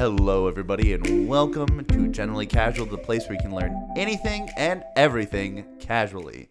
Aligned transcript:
Hello, 0.00 0.48
everybody, 0.48 0.94
and 0.94 1.28
welcome 1.28 1.84
to 1.84 2.08
Generally 2.08 2.46
Casual, 2.46 2.86
the 2.86 2.96
place 2.96 3.28
where 3.28 3.34
you 3.34 3.40
can 3.42 3.54
learn 3.54 3.76
anything 3.98 4.48
and 4.56 4.82
everything 4.96 5.66
casually. 5.78 6.48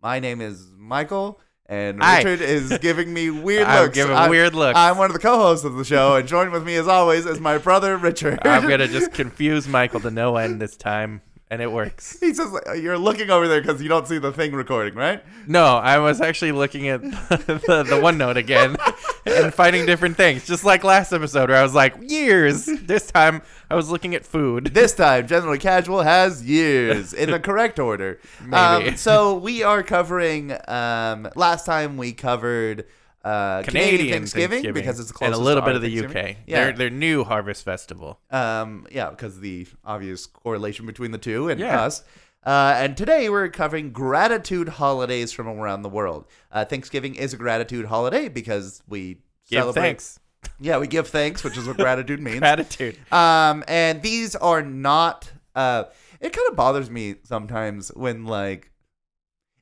My 0.00 0.20
name 0.20 0.40
is 0.40 0.70
Michael, 0.78 1.40
and 1.66 2.00
Hi. 2.00 2.18
Richard 2.18 2.40
is 2.42 2.78
giving 2.80 3.12
me 3.12 3.28
weird 3.30 3.66
I'm 3.66 3.82
looks. 3.86 3.96
giving 3.96 4.14
I'm- 4.14 4.30
weird 4.30 4.54
looks. 4.54 4.78
I'm 4.78 4.96
one 4.98 5.06
of 5.10 5.14
the 5.14 5.18
co-hosts 5.18 5.64
of 5.64 5.74
the 5.74 5.84
show, 5.84 6.14
and 6.14 6.28
joined 6.28 6.52
with 6.52 6.64
me, 6.64 6.76
as 6.76 6.86
always, 6.86 7.26
is 7.26 7.40
my 7.40 7.58
brother 7.58 7.96
Richard. 7.96 8.38
I'm 8.46 8.68
gonna 8.68 8.86
just 9.00 9.10
confuse 9.10 9.66
Michael 9.66 9.98
to 10.02 10.12
no 10.12 10.36
end 10.36 10.62
this 10.62 10.76
time, 10.76 11.22
and 11.50 11.60
it 11.60 11.70
works. 11.70 12.18
He 12.24 12.32
says 12.32 12.52
you're 12.80 12.98
looking 12.98 13.30
over 13.30 13.46
there 13.46 13.60
because 13.60 13.82
you 13.82 13.88
don't 13.88 14.08
see 14.08 14.18
the 14.18 14.32
thing 14.32 14.52
recording, 14.52 14.94
right? 14.94 15.22
No, 15.46 15.64
I 15.64 15.98
was 15.98 16.20
actually 16.20 16.52
looking 16.52 16.88
at 16.88 17.02
the, 17.02 17.84
the 17.86 18.00
OneNote 18.00 18.36
again 18.36 18.76
and 19.26 19.52
finding 19.52 19.84
different 19.84 20.16
things, 20.16 20.46
just 20.46 20.64
like 20.64 20.84
last 20.84 21.12
episode 21.12 21.50
where 21.50 21.58
I 21.58 21.62
was 21.62 21.74
like 21.74 21.94
years. 22.00 22.64
This 22.64 23.06
time 23.06 23.42
I 23.70 23.74
was 23.74 23.90
looking 23.90 24.14
at 24.14 24.24
food. 24.24 24.66
This 24.74 24.94
time, 24.94 25.26
Generally 25.26 25.58
Casual 25.58 26.02
has 26.02 26.42
years 26.44 27.12
in 27.12 27.30
the 27.30 27.38
correct 27.38 27.78
order. 27.78 28.18
Maybe. 28.40 28.90
Um, 28.90 28.96
so 28.96 29.36
we 29.36 29.62
are 29.62 29.82
covering. 29.82 30.56
Um, 30.66 31.28
last 31.36 31.66
time 31.66 31.96
we 31.96 32.12
covered 32.12 32.86
uh, 33.24 33.62
Canadian, 33.62 34.18
Thanksgiving, 34.18 34.72
because 34.72 35.00
it's 35.00 35.10
close 35.10 35.26
and 35.26 35.34
a 35.34 35.38
little 35.38 35.62
bit 35.62 35.74
of 35.76 35.82
the 35.82 36.04
UK. 36.04 36.36
Yeah, 36.46 36.64
Their 36.64 36.72
their 36.74 36.90
new 36.90 37.24
harvest 37.24 37.64
festival. 37.64 38.20
um, 38.30 38.86
yeah, 38.92 39.10
because 39.10 39.40
the 39.40 39.66
obvious 39.84 40.26
correlation 40.26 40.86
between 40.86 41.10
the 41.10 41.18
two 41.18 41.48
and 41.48 41.58
Yeah. 41.58 41.80
us. 41.82 42.02
Uh, 42.44 42.74
and 42.76 42.94
today 42.94 43.30
we're 43.30 43.48
covering 43.48 43.90
gratitude 43.90 44.68
holidays 44.68 45.32
from 45.32 45.48
around 45.48 45.80
the 45.80 45.88
world. 45.88 46.26
Uh, 46.52 46.62
Thanksgiving 46.66 47.14
is 47.14 47.32
a 47.32 47.38
gratitude 47.38 47.86
holiday 47.86 48.28
because 48.28 48.82
we 48.86 49.14
Give 49.48 49.60
celebrate. 49.62 49.82
thanks, 49.82 50.20
Yeah, 50.60 50.76
we 50.76 50.86
give 50.86 51.08
thanks, 51.08 51.42
which 51.42 51.56
is 51.56 51.66
what 51.66 51.76
gratitude 51.86 52.20
means. 52.20 52.40
gratitude. 52.40 52.98
Um, 53.10 53.64
and 53.66 54.02
these 54.02 54.36
are 54.36 54.60
not. 54.60 55.32
Uh, 55.54 55.84
it 56.20 56.34
kind 56.34 56.48
of 56.50 56.56
bothers 56.56 56.90
me 56.90 57.14
sometimes 57.24 57.88
when 57.94 58.26
like. 58.26 58.70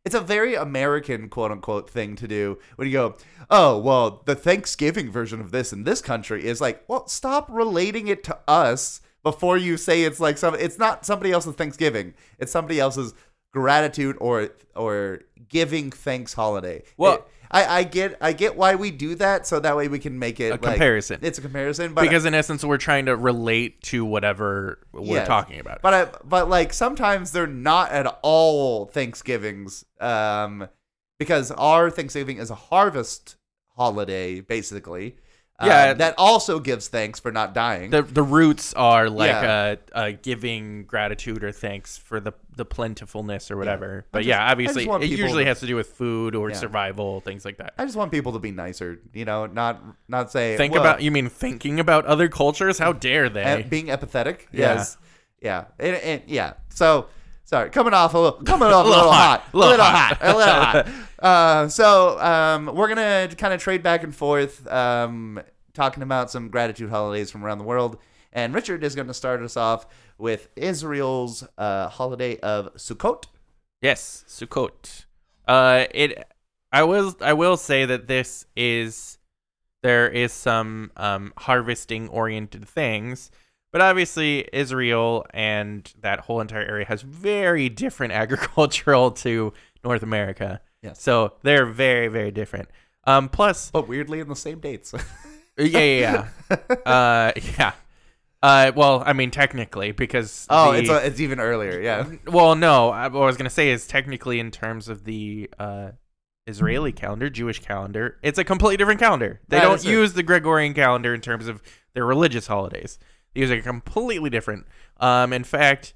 It's 0.04 0.14
a 0.14 0.20
very 0.20 0.54
American 0.54 1.28
quote 1.28 1.52
unquote 1.52 1.88
thing 1.88 2.16
to 2.16 2.26
do 2.26 2.58
when 2.76 2.88
you 2.88 2.92
go, 2.92 3.16
oh, 3.50 3.78
well, 3.78 4.22
the 4.24 4.34
Thanksgiving 4.34 5.10
version 5.10 5.40
of 5.40 5.52
this 5.52 5.72
in 5.72 5.84
this 5.84 6.02
country 6.02 6.44
is 6.44 6.60
like, 6.60 6.82
well, 6.88 7.06
stop 7.06 7.48
relating 7.50 8.08
it 8.08 8.24
to 8.24 8.38
us 8.48 9.00
before 9.22 9.56
you 9.56 9.76
say 9.76 10.02
it's 10.02 10.18
like 10.18 10.38
some, 10.38 10.54
it's 10.56 10.78
not 10.78 11.06
somebody 11.06 11.30
else's 11.30 11.54
Thanksgiving. 11.54 12.14
It's 12.38 12.50
somebody 12.50 12.80
else's 12.80 13.14
gratitude 13.52 14.16
or, 14.20 14.48
or 14.74 15.20
giving 15.48 15.90
thanks 15.92 16.32
holiday. 16.34 16.82
Well- 16.96 17.24
I, 17.52 17.80
I 17.80 17.82
get, 17.84 18.16
I 18.20 18.32
get 18.32 18.56
why 18.56 18.76
we 18.76 18.90
do 18.90 19.14
that. 19.16 19.46
So 19.46 19.60
that 19.60 19.76
way 19.76 19.88
we 19.88 19.98
can 19.98 20.18
make 20.18 20.40
it 20.40 20.46
A 20.48 20.50
like- 20.52 20.62
comparison. 20.62 21.18
It's 21.22 21.38
a 21.38 21.42
comparison, 21.42 21.92
but 21.92 22.02
because 22.02 22.24
in 22.24 22.32
essence 22.34 22.64
we're 22.64 22.78
trying 22.78 23.06
to 23.06 23.16
relate 23.16 23.82
to 23.84 24.04
whatever 24.04 24.78
we're 24.92 25.16
Yes. 25.16 25.26
talking 25.28 25.60
about. 25.60 25.82
But 25.82 25.94
I, 25.94 26.04
but 26.24 26.48
like 26.48 26.72
sometimes 26.72 27.32
they're 27.32 27.46
not 27.46 27.90
at 27.92 28.06
all 28.22 28.86
Thanksgivings, 28.86 29.84
um, 30.00 30.68
because 31.18 31.50
our 31.52 31.90
Thanksgiving 31.90 32.38
is 32.38 32.50
a 32.50 32.54
harvest 32.54 33.36
holiday, 33.76 34.40
basically. 34.40 35.16
Um, 35.62 35.68
Yeah. 35.68 35.92
that 35.94 36.14
also 36.18 36.58
gives 36.58 36.88
thanks 36.88 37.20
for 37.20 37.32
not 37.32 37.54
dying. 37.54 37.90
the 37.90 38.02
the 38.02 38.22
roots 38.22 38.74
are 38.74 39.08
like 39.08 39.30
Yeah. 39.30 39.76
uh, 39.94 39.98
uh 39.98 40.10
giving 40.22 40.84
gratitude 40.84 41.42
or 41.44 41.52
thanks 41.52 41.96
for 41.96 42.20
the 42.20 42.32
the 42.54 42.64
plentifulness 42.66 43.50
or 43.50 43.56
whatever. 43.56 44.04
But 44.12 44.20
just- 44.20 44.28
yeah, 44.28 44.50
obviously 44.50 44.84
it 44.86 45.04
usually 45.08 45.44
to- 45.44 45.48
has 45.48 45.60
to 45.60 45.66
do 45.66 45.74
with 45.76 45.88
food 45.88 46.34
or 46.34 46.50
Yeah. 46.50 46.56
survival, 46.56 47.20
things 47.20 47.44
like 47.44 47.56
that. 47.58 47.72
I 47.78 47.84
just 47.86 47.96
want 47.96 48.12
people 48.12 48.32
to 48.32 48.38
be 48.38 48.50
nicer, 48.50 48.98
you 49.14 49.24
know, 49.24 49.46
not 49.46 49.82
not 50.08 50.30
say 50.30 50.56
Think 50.56 50.72
well, 50.74 50.82
about 50.82 51.00
you 51.02 51.10
mean 51.10 51.28
thinking 51.28 51.80
about 51.80 52.04
other 52.06 52.28
cultures? 52.28 52.78
How 52.78 52.92
dare 52.92 53.28
they? 53.30 53.64
being 53.68 53.86
empathetic. 53.86 54.40
Yeah. 54.52 54.74
Yes, 54.74 54.98
yeah, 55.40 55.64
and, 55.78 55.96
and 55.96 56.22
yeah. 56.26 56.54
So 56.68 57.06
sorry, 57.44 57.70
coming 57.70 57.94
off 57.94 58.14
a 58.14 58.18
little, 58.18 58.42
coming 58.42 58.68
off 58.68 58.84
a 58.84 58.88
little, 58.88 59.12
hot, 59.22 59.44
a 59.52 59.56
little 59.56 59.70
little 59.72 59.86
hot. 59.86 60.16
hot, 60.18 60.34
a 60.34 60.36
little 60.36 60.54
hot. 60.64 60.88
Uh, 61.22 61.68
so 61.68 62.20
um, 62.20 62.66
we're 62.74 62.88
gonna 62.88 63.28
kind 63.38 63.54
of 63.54 63.60
trade 63.62 63.82
back 63.82 64.02
and 64.02 64.14
forth, 64.14 64.70
um, 64.70 65.40
talking 65.72 66.02
about 66.02 66.30
some 66.30 66.48
gratitude 66.48 66.90
holidays 66.90 67.30
from 67.30 67.44
around 67.44 67.58
the 67.58 67.64
world. 67.64 67.96
And 68.32 68.54
Richard 68.54 68.82
is 68.82 68.94
going 68.94 69.08
to 69.08 69.14
start 69.14 69.42
us 69.42 69.56
off 69.56 69.86
with 70.18 70.48
Israel's 70.56 71.46
uh, 71.58 71.88
holiday 71.88 72.38
of 72.40 72.74
Sukkot. 72.74 73.24
Yes, 73.82 74.24
Sukkot. 74.26 75.04
Uh, 75.46 75.84
it. 75.92 76.26
I 76.72 76.84
will. 76.84 77.14
I 77.20 77.34
will 77.34 77.56
say 77.56 77.84
that 77.84 78.06
this 78.06 78.46
is. 78.56 79.18
There 79.82 80.08
is 80.08 80.32
some 80.32 80.92
um, 80.96 81.32
harvesting 81.36 82.08
oriented 82.08 82.68
things, 82.68 83.32
but 83.72 83.80
obviously 83.80 84.48
Israel 84.52 85.26
and 85.34 85.92
that 86.00 86.20
whole 86.20 86.40
entire 86.40 86.62
area 86.62 86.86
has 86.86 87.02
very 87.02 87.68
different 87.68 88.12
agricultural 88.22 89.10
to 89.10 89.52
North 89.84 90.04
America. 90.04 90.60
Yes. 90.82 91.00
So 91.00 91.34
they're 91.42 91.66
very 91.66 92.08
very 92.08 92.30
different. 92.30 92.68
Um. 93.04 93.28
Plus, 93.28 93.70
But 93.70 93.88
weirdly, 93.88 94.20
in 94.20 94.28
the 94.28 94.36
same 94.36 94.60
dates. 94.60 94.92
yeah, 95.58 95.78
yeah, 95.78 96.28
yeah. 96.50 96.56
uh, 96.86 97.32
yeah. 97.58 97.72
Uh, 98.42 98.72
well, 98.74 99.02
I 99.06 99.12
mean, 99.12 99.30
technically, 99.30 99.92
because 99.92 100.46
oh, 100.50 100.72
the- 100.72 100.78
it's 100.78 100.88
a, 100.90 101.06
it's 101.06 101.20
even 101.20 101.38
earlier. 101.38 101.80
Yeah. 101.80 102.08
well, 102.26 102.56
no. 102.56 102.90
I, 102.90 103.06
what 103.08 103.22
I 103.22 103.26
was 103.26 103.36
gonna 103.36 103.50
say 103.50 103.70
is 103.70 103.86
technically 103.86 104.40
in 104.40 104.50
terms 104.50 104.88
of 104.88 105.04
the 105.04 105.48
uh, 105.58 105.90
Israeli 106.46 106.90
calendar, 106.92 107.30
Jewish 107.30 107.60
calendar, 107.60 108.18
it's 108.22 108.38
a 108.38 108.44
completely 108.44 108.76
different 108.76 108.98
calendar. 109.00 109.40
They 109.48 109.58
That 109.58 109.64
don't 109.64 109.84
use 109.84 110.14
the 110.14 110.24
Gregorian 110.24 110.74
calendar 110.74 111.14
in 111.14 111.20
terms 111.20 111.46
of 111.46 111.62
their 111.94 112.04
religious 112.04 112.48
holidays. 112.48 112.98
They 113.34 113.42
use 113.42 113.50
a 113.50 113.60
completely 113.60 114.28
different. 114.30 114.66
Um, 114.98 115.32
in 115.32 115.44
fact, 115.44 115.94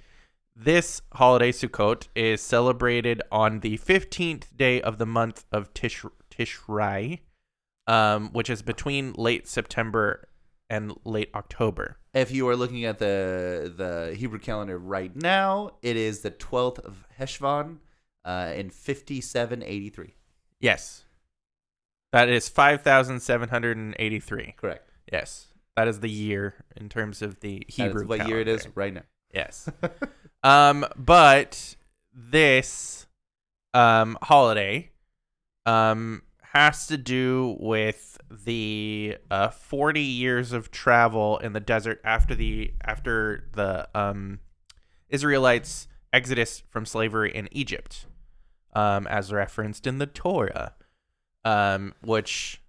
this 0.56 1.02
holiday 1.12 1.52
Sukkot 1.52 2.08
is 2.14 2.40
celebrated 2.40 3.22
on 3.30 3.60
the 3.60 3.76
fifteenth 3.76 4.56
day 4.56 4.80
of 4.80 4.98
the 4.98 5.06
month 5.06 5.44
of 5.52 5.72
Tish 5.74 6.04
Tishrei, 6.30 7.20
um, 7.86 8.30
which 8.32 8.48
is 8.48 8.62
between 8.62 9.12
late 9.12 9.46
September 9.46 10.28
and 10.70 10.94
late 11.04 11.30
October. 11.34 11.98
If 12.14 12.30
you 12.30 12.48
are 12.48 12.56
looking 12.56 12.84
at 12.84 12.98
the 12.98 13.72
the 13.76 14.14
Hebrew 14.16 14.38
calendar 14.38 14.78
right 14.78 15.14
now, 15.14 15.72
it 15.82 15.96
is 15.96 16.20
the 16.20 16.30
12th 16.30 16.78
of 16.80 17.04
Heshvan 17.20 17.78
uh, 18.24 18.52
in 18.54 18.70
5783. 18.70 20.14
Yes. 20.60 21.04
That 22.12 22.28
is 22.28 22.48
5,783. 22.48 24.54
Correct. 24.56 24.88
Yes. 25.12 25.48
That 25.76 25.88
is 25.88 26.00
the 26.00 26.08
year 26.08 26.54
in 26.76 26.88
terms 26.88 27.20
of 27.20 27.40
the 27.40 27.64
Hebrew 27.68 28.06
what 28.06 28.26
year 28.26 28.40
it 28.40 28.48
is 28.48 28.66
right 28.74 28.94
now. 28.94 29.02
Yes. 29.36 29.68
um, 30.42 30.86
but 30.96 31.76
this 32.14 33.06
um, 33.74 34.16
holiday 34.22 34.92
um, 35.66 36.22
has 36.40 36.86
to 36.86 36.96
do 36.96 37.58
with 37.60 38.16
the 38.30 39.18
uh, 39.30 39.50
40 39.50 40.00
years 40.00 40.52
of 40.52 40.70
travel 40.70 41.36
in 41.38 41.52
the 41.52 41.60
desert 41.60 42.00
after 42.02 42.34
the 42.34 42.72
after 42.82 43.44
the 43.52 43.86
um, 43.94 44.40
Israelites' 45.10 45.86
exodus 46.14 46.62
from 46.70 46.86
slavery 46.86 47.34
in 47.34 47.48
Egypt, 47.52 48.06
um, 48.72 49.06
as 49.06 49.32
referenced 49.32 49.86
in 49.86 49.98
the 49.98 50.06
Torah, 50.06 50.72
um, 51.44 51.92
which 52.00 52.62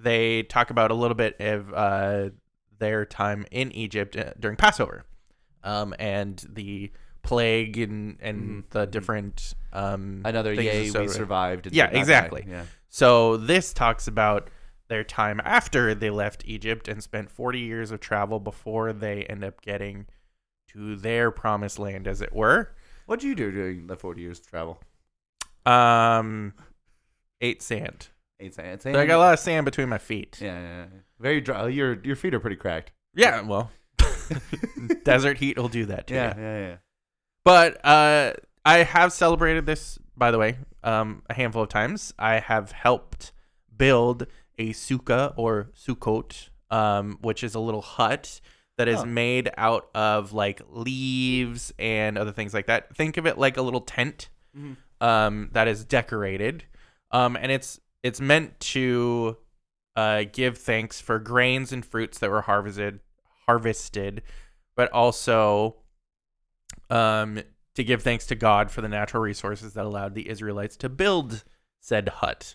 they 0.00 0.42
talk 0.42 0.70
about 0.70 0.90
a 0.90 0.94
little 0.94 1.14
bit 1.14 1.40
of 1.40 1.72
uh, 1.72 2.30
their 2.78 3.04
time 3.04 3.46
in 3.52 3.70
Egypt 3.70 4.16
uh, 4.16 4.32
during 4.38 4.56
Passover, 4.56 5.04
um, 5.68 5.94
and 5.98 6.44
the 6.48 6.90
plague 7.22 7.76
and 7.78 8.16
and 8.20 8.64
Mhm. 8.64 8.70
the 8.70 8.86
different 8.86 9.54
um, 9.72 10.22
Another 10.24 10.52
yay, 10.54 10.90
we 10.90 11.08
survived. 11.08 11.68
Yeah, 11.72 11.86
exactly. 11.90 12.44
Yeah. 12.48 12.64
So 12.88 13.36
this 13.36 13.72
talks 13.74 14.06
about 14.08 14.48
their 14.88 15.04
time 15.04 15.40
after 15.44 15.94
they 15.94 16.08
left 16.08 16.42
Egypt 16.46 16.88
and 16.88 17.02
spent 17.02 17.30
40 17.30 17.58
years 17.60 17.90
of 17.90 18.00
travel 18.00 18.40
before 18.40 18.94
they 18.94 19.24
end 19.24 19.44
up 19.44 19.60
getting 19.60 20.06
to 20.72 20.96
their 20.96 21.30
promised 21.30 21.78
land, 21.78 22.08
as 22.08 22.22
it 22.22 22.32
were. 22.32 22.74
What'd 23.04 23.22
you 23.22 23.34
do 23.34 23.50
during 23.50 23.86
the 23.88 23.96
40 23.96 24.22
years 24.22 24.38
of 24.38 24.46
travel? 24.46 24.80
Um, 25.66 26.54
ate 27.42 27.62
sand. 27.62 28.08
Eight 28.40 28.54
sand. 28.54 28.80
So 28.82 28.90
I 28.90 29.04
got 29.06 29.16
a 29.16 29.18
lot 29.18 29.34
of 29.34 29.40
sand 29.40 29.64
between 29.66 29.88
my 29.88 29.98
feet. 29.98 30.38
Yeah, 30.40 30.58
yeah, 30.58 30.76
yeah. 30.78 30.86
very 31.18 31.40
dry. 31.40 31.68
Your 31.68 32.00
your 32.02 32.16
feet 32.16 32.32
are 32.34 32.40
pretty 32.40 32.56
cracked. 32.56 32.92
Yeah, 33.14 33.42
well, 33.42 33.70
desert 35.04 35.38
heat 35.38 35.56
will 35.56 35.68
do 35.68 35.86
that 35.86 36.06
to 36.08 36.14
Yeah, 36.14 36.36
you. 36.36 36.42
yeah, 36.42 36.58
yeah. 36.68 36.76
But 37.44 37.84
uh, 37.84 38.32
I 38.64 38.78
have 38.78 39.12
celebrated 39.12 39.66
this, 39.66 39.98
by 40.16 40.30
the 40.30 40.38
way, 40.38 40.58
um, 40.84 41.22
a 41.30 41.34
handful 41.34 41.62
of 41.62 41.68
times. 41.68 42.12
I 42.18 42.40
have 42.40 42.72
helped 42.72 43.32
build 43.76 44.26
a 44.58 44.70
sukkah 44.70 45.32
or 45.36 45.70
sukkot, 45.76 46.50
um, 46.70 47.18
which 47.22 47.42
is 47.44 47.54
a 47.54 47.60
little 47.60 47.80
hut 47.82 48.40
that 48.76 48.88
is 48.88 49.00
Oh. 49.00 49.04
made 49.06 49.50
out 49.56 49.88
of 49.94 50.32
like 50.32 50.60
leaves 50.68 51.72
and 51.78 52.18
other 52.18 52.32
things 52.32 52.52
like 52.54 52.66
that. 52.66 52.94
Think 52.94 53.16
of 53.16 53.26
it 53.26 53.38
like 53.38 53.56
a 53.56 53.62
little 53.62 53.80
tent 53.80 54.28
Mhm. 54.56 54.76
um, 55.00 55.48
that 55.52 55.68
is 55.68 55.84
decorated, 55.84 56.64
um, 57.10 57.36
and 57.36 57.50
it's 57.52 57.80
it's 58.02 58.20
meant 58.20 58.58
to 58.60 59.36
uh, 59.96 60.24
give 60.32 60.56
thanks 60.58 61.00
for 61.00 61.18
grains 61.18 61.72
and 61.72 61.84
fruits 61.84 62.18
that 62.20 62.30
were 62.30 62.42
harvested 62.42 63.00
harvested, 63.48 64.22
but 64.76 64.92
also 64.92 65.76
um, 66.90 67.40
to 67.74 67.82
give 67.82 68.02
thanks 68.02 68.26
to 68.26 68.34
God 68.34 68.70
for 68.70 68.82
the 68.82 68.88
natural 68.88 69.22
resources 69.22 69.72
that 69.72 69.86
allowed 69.86 70.14
the 70.14 70.28
Israelites 70.28 70.76
to 70.76 70.90
build 70.90 71.44
said 71.80 72.10
hut. 72.10 72.54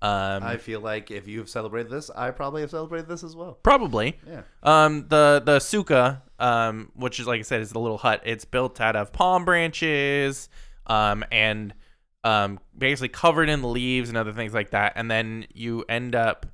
Um, 0.00 0.42
I 0.44 0.58
feel 0.58 0.80
like 0.80 1.10
if 1.10 1.26
you've 1.26 1.48
celebrated 1.48 1.90
this, 1.90 2.10
I 2.10 2.30
probably 2.30 2.60
have 2.60 2.70
celebrated 2.70 3.08
this 3.08 3.24
as 3.24 3.34
well. 3.34 3.58
probably. 3.62 4.18
Yeah. 4.28 4.42
Um, 4.62 5.06
the 5.08 5.42
the 5.44 5.58
sukkah, 5.58 6.20
um, 6.38 6.92
which 6.94 7.18
is 7.18 7.26
like 7.26 7.40
I 7.40 7.42
said, 7.42 7.62
is 7.62 7.72
the 7.72 7.80
little 7.80 7.98
hut. 7.98 8.22
It's 8.24 8.44
built 8.44 8.80
out 8.80 8.94
of 8.94 9.12
palm 9.12 9.44
branches, 9.44 10.48
um, 10.86 11.24
and 11.32 11.74
um, 12.22 12.60
basically 12.76 13.08
covered 13.08 13.48
in 13.48 13.72
leaves 13.72 14.08
and 14.08 14.18
other 14.18 14.32
things 14.32 14.54
like 14.54 14.70
that. 14.70 14.92
And 14.94 15.10
then 15.10 15.46
you 15.52 15.84
end 15.88 16.14
up, 16.14 16.46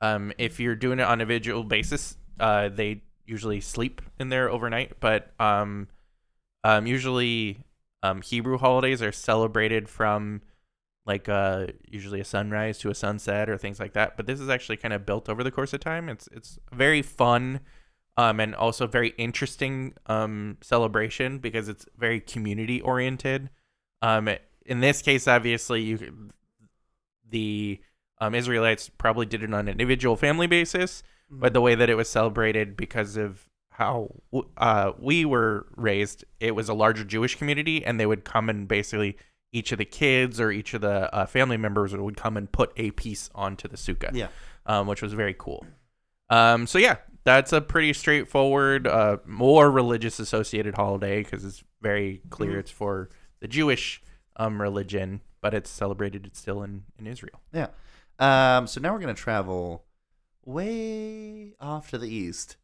um, 0.00 0.32
if 0.38 0.58
you're 0.58 0.74
doing 0.74 0.98
it 0.98 1.04
on 1.04 1.20
a 1.20 1.26
visual 1.26 1.62
basis, 1.62 2.16
uh, 2.40 2.68
they 2.68 3.02
usually 3.26 3.60
sleep 3.60 4.02
in 4.18 4.28
there 4.28 4.50
overnight. 4.50 5.00
But 5.00 5.32
um, 5.38 5.88
um, 6.64 6.86
usually, 6.86 7.64
um, 8.02 8.22
Hebrew 8.22 8.58
holidays 8.58 9.02
are 9.02 9.12
celebrated 9.12 9.88
from 9.88 10.42
like 11.08 11.28
uh 11.28 11.66
usually 11.88 12.20
a 12.20 12.24
sunrise 12.24 12.78
to 12.78 12.90
a 12.90 12.94
sunset 12.94 13.48
or 13.48 13.56
things 13.56 13.80
like 13.80 13.94
that 13.94 14.16
but 14.16 14.26
this 14.26 14.38
is 14.38 14.48
actually 14.48 14.76
kind 14.76 14.92
of 14.92 15.06
built 15.06 15.28
over 15.28 15.42
the 15.42 15.50
course 15.50 15.72
of 15.72 15.80
time 15.80 16.08
it's 16.08 16.28
it's 16.30 16.58
very 16.70 17.02
fun 17.02 17.60
um 18.16 18.38
and 18.38 18.54
also 18.54 18.86
very 18.86 19.14
interesting 19.16 19.94
um 20.06 20.58
celebration 20.60 21.38
because 21.38 21.68
it's 21.68 21.86
very 21.96 22.20
community 22.20 22.80
oriented 22.82 23.48
um 24.02 24.28
in 24.66 24.80
this 24.80 25.00
case 25.00 25.26
obviously 25.26 25.80
you 25.80 26.30
the 27.28 27.80
um 28.20 28.34
israelites 28.34 28.90
probably 28.98 29.26
did 29.26 29.42
it 29.42 29.52
on 29.52 29.60
an 29.60 29.68
individual 29.68 30.14
family 30.14 30.46
basis 30.46 31.02
but 31.30 31.52
the 31.52 31.60
way 31.60 31.74
that 31.74 31.90
it 31.90 31.94
was 31.96 32.08
celebrated 32.08 32.76
because 32.76 33.16
of 33.16 33.48
how 33.70 34.10
uh, 34.56 34.92
we 34.98 35.24
were 35.24 35.66
raised, 35.76 36.24
it 36.40 36.54
was 36.54 36.68
a 36.68 36.74
larger 36.74 37.04
Jewish 37.04 37.36
community, 37.36 37.84
and 37.84 37.98
they 38.00 38.06
would 38.06 38.24
come 38.24 38.48
and 38.48 38.66
basically 38.66 39.16
each 39.52 39.72
of 39.72 39.78
the 39.78 39.84
kids 39.84 40.40
or 40.40 40.50
each 40.50 40.74
of 40.74 40.80
the 40.80 41.14
uh, 41.14 41.26
family 41.26 41.56
members 41.56 41.94
would 41.94 42.16
come 42.16 42.36
and 42.36 42.50
put 42.52 42.72
a 42.76 42.90
piece 42.92 43.30
onto 43.34 43.66
the 43.68 43.76
sukkah, 43.76 44.10
Yeah. 44.12 44.28
um, 44.66 44.86
which 44.86 45.00
was 45.00 45.12
very 45.12 45.34
cool. 45.38 45.64
Um, 46.28 46.66
so 46.66 46.78
yeah, 46.78 46.96
that's 47.24 47.52
a 47.52 47.60
pretty 47.60 47.92
straightforward, 47.92 48.86
uh, 48.86 49.18
more 49.26 49.70
religious 49.70 50.18
associated 50.18 50.74
holiday 50.74 51.22
because 51.22 51.44
it's 51.44 51.62
very 51.80 52.20
clear 52.30 52.52
Mhm. 52.56 52.58
it's 52.60 52.70
for 52.70 53.08
the 53.40 53.48
Jewish 53.48 54.02
um, 54.36 54.60
religion, 54.60 55.20
but 55.40 55.54
it's 55.54 55.70
celebrated 55.70 56.28
still 56.36 56.62
in 56.62 56.84
in 56.98 57.06
Israel. 57.06 57.40
Yeah. 57.52 57.68
Um, 58.18 58.66
so 58.66 58.80
now 58.80 58.92
we're 58.92 59.00
gonna 59.00 59.14
travel 59.14 59.84
way 60.48 61.52
off 61.60 61.90
to 61.90 61.98
the 61.98 62.08
east, 62.08 62.56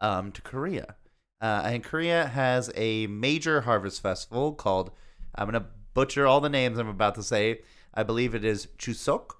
um, 0.00 0.32
to 0.32 0.40
Korea. 0.42 0.96
Uh, 1.40 1.62
and 1.64 1.82
Korea 1.82 2.26
has 2.26 2.70
a 2.76 3.06
major 3.08 3.62
harvest 3.62 4.00
festival 4.00 4.52
called. 4.52 4.92
I'm 5.34 5.46
gonna 5.48 5.66
butcher 5.94 6.26
all 6.26 6.40
the 6.40 6.48
names 6.48 6.78
I'm 6.78 6.88
about 6.88 7.14
to 7.16 7.22
say. 7.22 7.60
I 7.94 8.04
believe 8.04 8.34
it 8.34 8.44
is 8.44 8.68
Chuseok. 8.78 9.32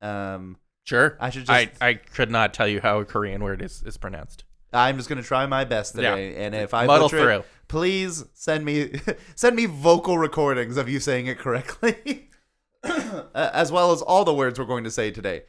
Um, 0.00 0.56
Sure. 0.84 1.16
I 1.20 1.30
should 1.30 1.46
just. 1.46 1.50
I, 1.80 1.88
I 1.88 1.94
could 1.94 2.30
not 2.30 2.54
tell 2.54 2.66
you 2.66 2.80
how 2.80 2.98
a 3.00 3.04
Korean 3.04 3.42
word 3.44 3.60
is, 3.62 3.82
is 3.84 3.96
pronounced. 3.96 4.44
I'm 4.72 4.96
just 4.96 5.08
gonna 5.08 5.22
try 5.22 5.46
my 5.46 5.64
best 5.64 5.94
Yeah. 5.96 6.10
today, 6.14 6.36
and 6.44 6.54
if 6.54 6.72
I 6.74 6.86
Muddle 6.86 7.08
butcher 7.08 7.30
it, 7.30 7.42
through. 7.42 7.44
please 7.68 8.24
send 8.34 8.64
me 8.64 8.92
send 9.34 9.56
me 9.56 9.66
vocal 9.66 10.16
recordings 10.16 10.76
of 10.76 10.88
you 10.88 11.00
saying 11.00 11.26
it 11.26 11.38
correctly, 11.38 12.28
as 13.34 13.70
well 13.72 13.90
as 13.92 14.00
all 14.00 14.24
the 14.24 14.34
words 14.34 14.58
we're 14.58 14.64
going 14.64 14.84
to 14.84 14.90
say 14.90 15.10
today. 15.10 15.42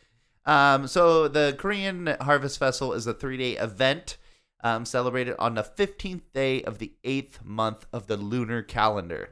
Um, 0.46 0.88
so 0.88 1.28
the 1.28 1.56
Korean 1.58 2.16
Harvest 2.22 2.58
Festival 2.58 2.94
is 2.94 3.06
a 3.08 3.14
three-day 3.14 3.58
event 3.58 4.18
um, 4.64 4.86
celebrated 4.86 5.36
on 5.38 5.56
the 5.56 5.64
15th 5.64 6.22
day 6.34 6.64
of 6.64 6.80
the 6.80 6.94
eighth 7.04 7.44
month 7.44 7.86
of 7.94 8.08
the 8.08 8.18
lunar 8.18 8.62
calendar. 8.64 9.30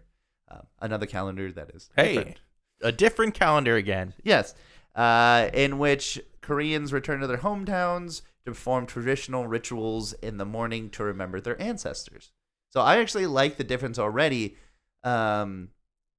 Um, 0.50 0.68
another 0.80 1.06
calendar 1.06 1.52
that 1.52 1.72
is 1.74 1.90
Hey, 1.96 2.16
different. 2.16 2.42
a 2.82 2.92
different 2.92 3.34
calendar 3.34 3.76
again. 3.76 4.14
Yes, 4.24 4.54
uh, 4.96 5.50
in 5.54 5.78
which 5.80 6.20
Koreans 6.42 6.92
return 6.94 7.20
to 7.22 7.28
their 7.28 7.38
hometowns 7.38 8.22
to 8.46 8.52
perform 8.52 8.86
traditional 8.86 9.48
rituals 9.48 10.14
in 10.14 10.38
the 10.38 10.46
morning 10.46 10.90
to 10.92 11.04
remember 11.04 11.40
their 11.42 11.60
ancestors. 11.62 12.32
So 12.72 12.82
I 12.82 12.98
actually 12.98 13.26
like 13.28 13.58
the 13.58 13.64
difference 13.64 13.98
already. 14.00 14.58
Um, 15.04 15.70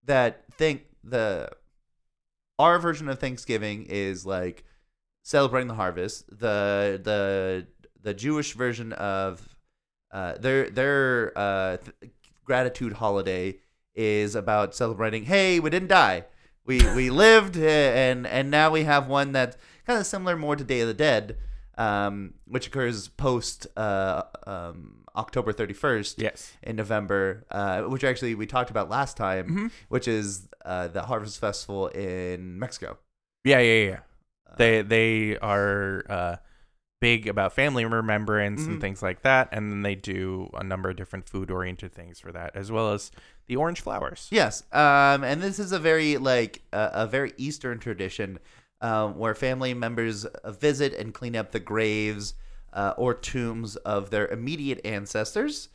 that 0.04 0.44
think 0.56 0.86
the 1.04 1.50
our 2.58 2.78
version 2.78 3.08
of 3.08 3.18
Thanksgiving 3.18 3.86
is 3.88 4.24
like 4.24 4.64
celebrating 5.22 5.68
the 5.68 5.74
harvest. 5.74 6.26
The 6.30 7.00
the 7.02 7.66
the 8.02 8.14
Jewish 8.14 8.54
version 8.54 8.92
of 8.94 9.54
uh, 10.12 10.34
their 10.38 10.70
their 10.70 11.32
uh, 11.36 11.76
th- 11.78 12.12
gratitude 12.44 12.94
holiday 12.94 13.58
is 13.94 14.34
about 14.34 14.74
celebrating. 14.74 15.24
Hey, 15.24 15.60
we 15.60 15.70
didn't 15.70 15.88
die. 15.88 16.24
We 16.64 16.78
we 16.94 17.10
lived, 17.10 17.56
uh, 17.56 17.60
and 17.60 18.26
and 18.26 18.50
now 18.50 18.70
we 18.70 18.84
have 18.84 19.08
one 19.08 19.32
that's 19.32 19.56
kind 19.86 19.98
of 19.98 20.06
similar 20.06 20.36
more 20.36 20.56
to 20.56 20.64
Day 20.64 20.80
of 20.80 20.88
the 20.88 20.94
Dead, 20.94 21.36
um, 21.78 22.34
which 22.46 22.66
occurs 22.66 23.08
post 23.08 23.66
uh, 23.76 24.22
um, 24.46 25.04
October 25.16 25.52
thirty 25.52 25.74
first 25.74 26.20
Yes. 26.20 26.52
in 26.62 26.76
November, 26.76 27.44
uh, 27.50 27.82
which 27.82 28.04
actually 28.04 28.34
we 28.34 28.46
talked 28.46 28.70
about 28.70 28.88
last 28.88 29.16
time, 29.16 29.48
Mhm. 29.48 29.70
which 29.88 30.06
is 30.08 30.48
uh, 30.64 30.88
the 30.88 31.02
Harvest 31.02 31.38
Festival 31.40 31.88
in 31.88 32.58
Mexico. 32.58 32.98
Yeah, 33.44 33.58
yeah, 33.60 33.84
yeah. 33.86 34.00
They 34.56 34.82
they 34.82 35.38
are 35.38 36.04
uh, 36.08 36.36
big 37.00 37.26
about 37.26 37.52
family 37.54 37.84
remembrance 37.84 38.62
Mhm. 38.62 38.66
and 38.68 38.80
things 38.80 39.02
like 39.02 39.22
that, 39.22 39.48
and 39.52 39.70
then 39.70 39.82
they 39.82 39.94
do 39.94 40.50
a 40.54 40.62
number 40.62 40.90
of 40.90 40.96
different 40.96 41.24
food 41.26 41.50
oriented 41.50 41.92
things 41.92 42.20
for 42.20 42.30
that, 42.32 42.54
as 42.54 42.70
well 42.70 42.92
as 42.92 43.10
the 43.46 43.56
orange 43.56 43.80
flowers. 43.80 44.28
Yes, 44.30 44.62
um, 44.72 45.24
and 45.24 45.40
this 45.42 45.58
is 45.58 45.72
a 45.72 45.78
very 45.78 46.16
like 46.18 46.62
uh, 46.72 46.90
a 46.92 47.06
very 47.06 47.32
Eastern 47.36 47.78
tradition 47.78 48.38
um, 48.82 49.16
where 49.18 49.34
family 49.34 49.74
members 49.74 50.24
uh, 50.26 50.52
visit 50.52 50.92
and 50.94 51.12
clean 51.14 51.36
up 51.36 51.52
the 51.52 51.60
graves 51.60 52.34
uh, 52.72 52.94
or 52.96 53.14
tombs 53.14 53.76
of 53.76 54.10
their 54.10 54.28
immediate 54.28 54.80
ancestors 54.84 55.68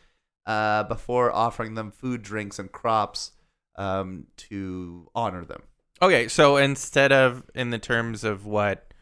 uh, 0.46 0.84
before 0.84 1.32
offering 1.32 1.74
them 1.76 1.92
food, 1.92 2.22
drinks, 2.22 2.58
and 2.60 2.72
crops 2.72 3.32
um, 3.78 4.28
to 4.38 5.10
honor 5.16 5.44
them. 5.44 5.64
Okay, 6.02 6.28
so 6.28 6.58
instead 6.58 7.12
of 7.12 7.44
in 7.56 7.70
the 7.70 7.80
terms 7.80 8.24
of 8.24 8.46
what 8.46 8.94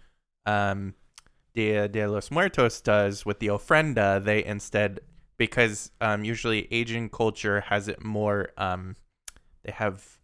um, 0.46 0.94
Dia 1.56 1.88
de 1.88 2.08
los 2.08 2.30
Muertos 2.30 2.82
does 2.82 3.26
with 3.26 3.40
the 3.40 3.48
ofrenda, 3.48 4.24
they 4.24 4.44
instead 4.44 5.00
because 5.38 5.92
um, 6.02 6.24
usually 6.24 6.68
Asian 6.72 7.10
culture 7.10 7.62
has 7.62 7.88
it 7.88 8.04
more. 8.04 8.52
Um, 8.58 8.96
they 9.64 9.72
have 9.72 10.20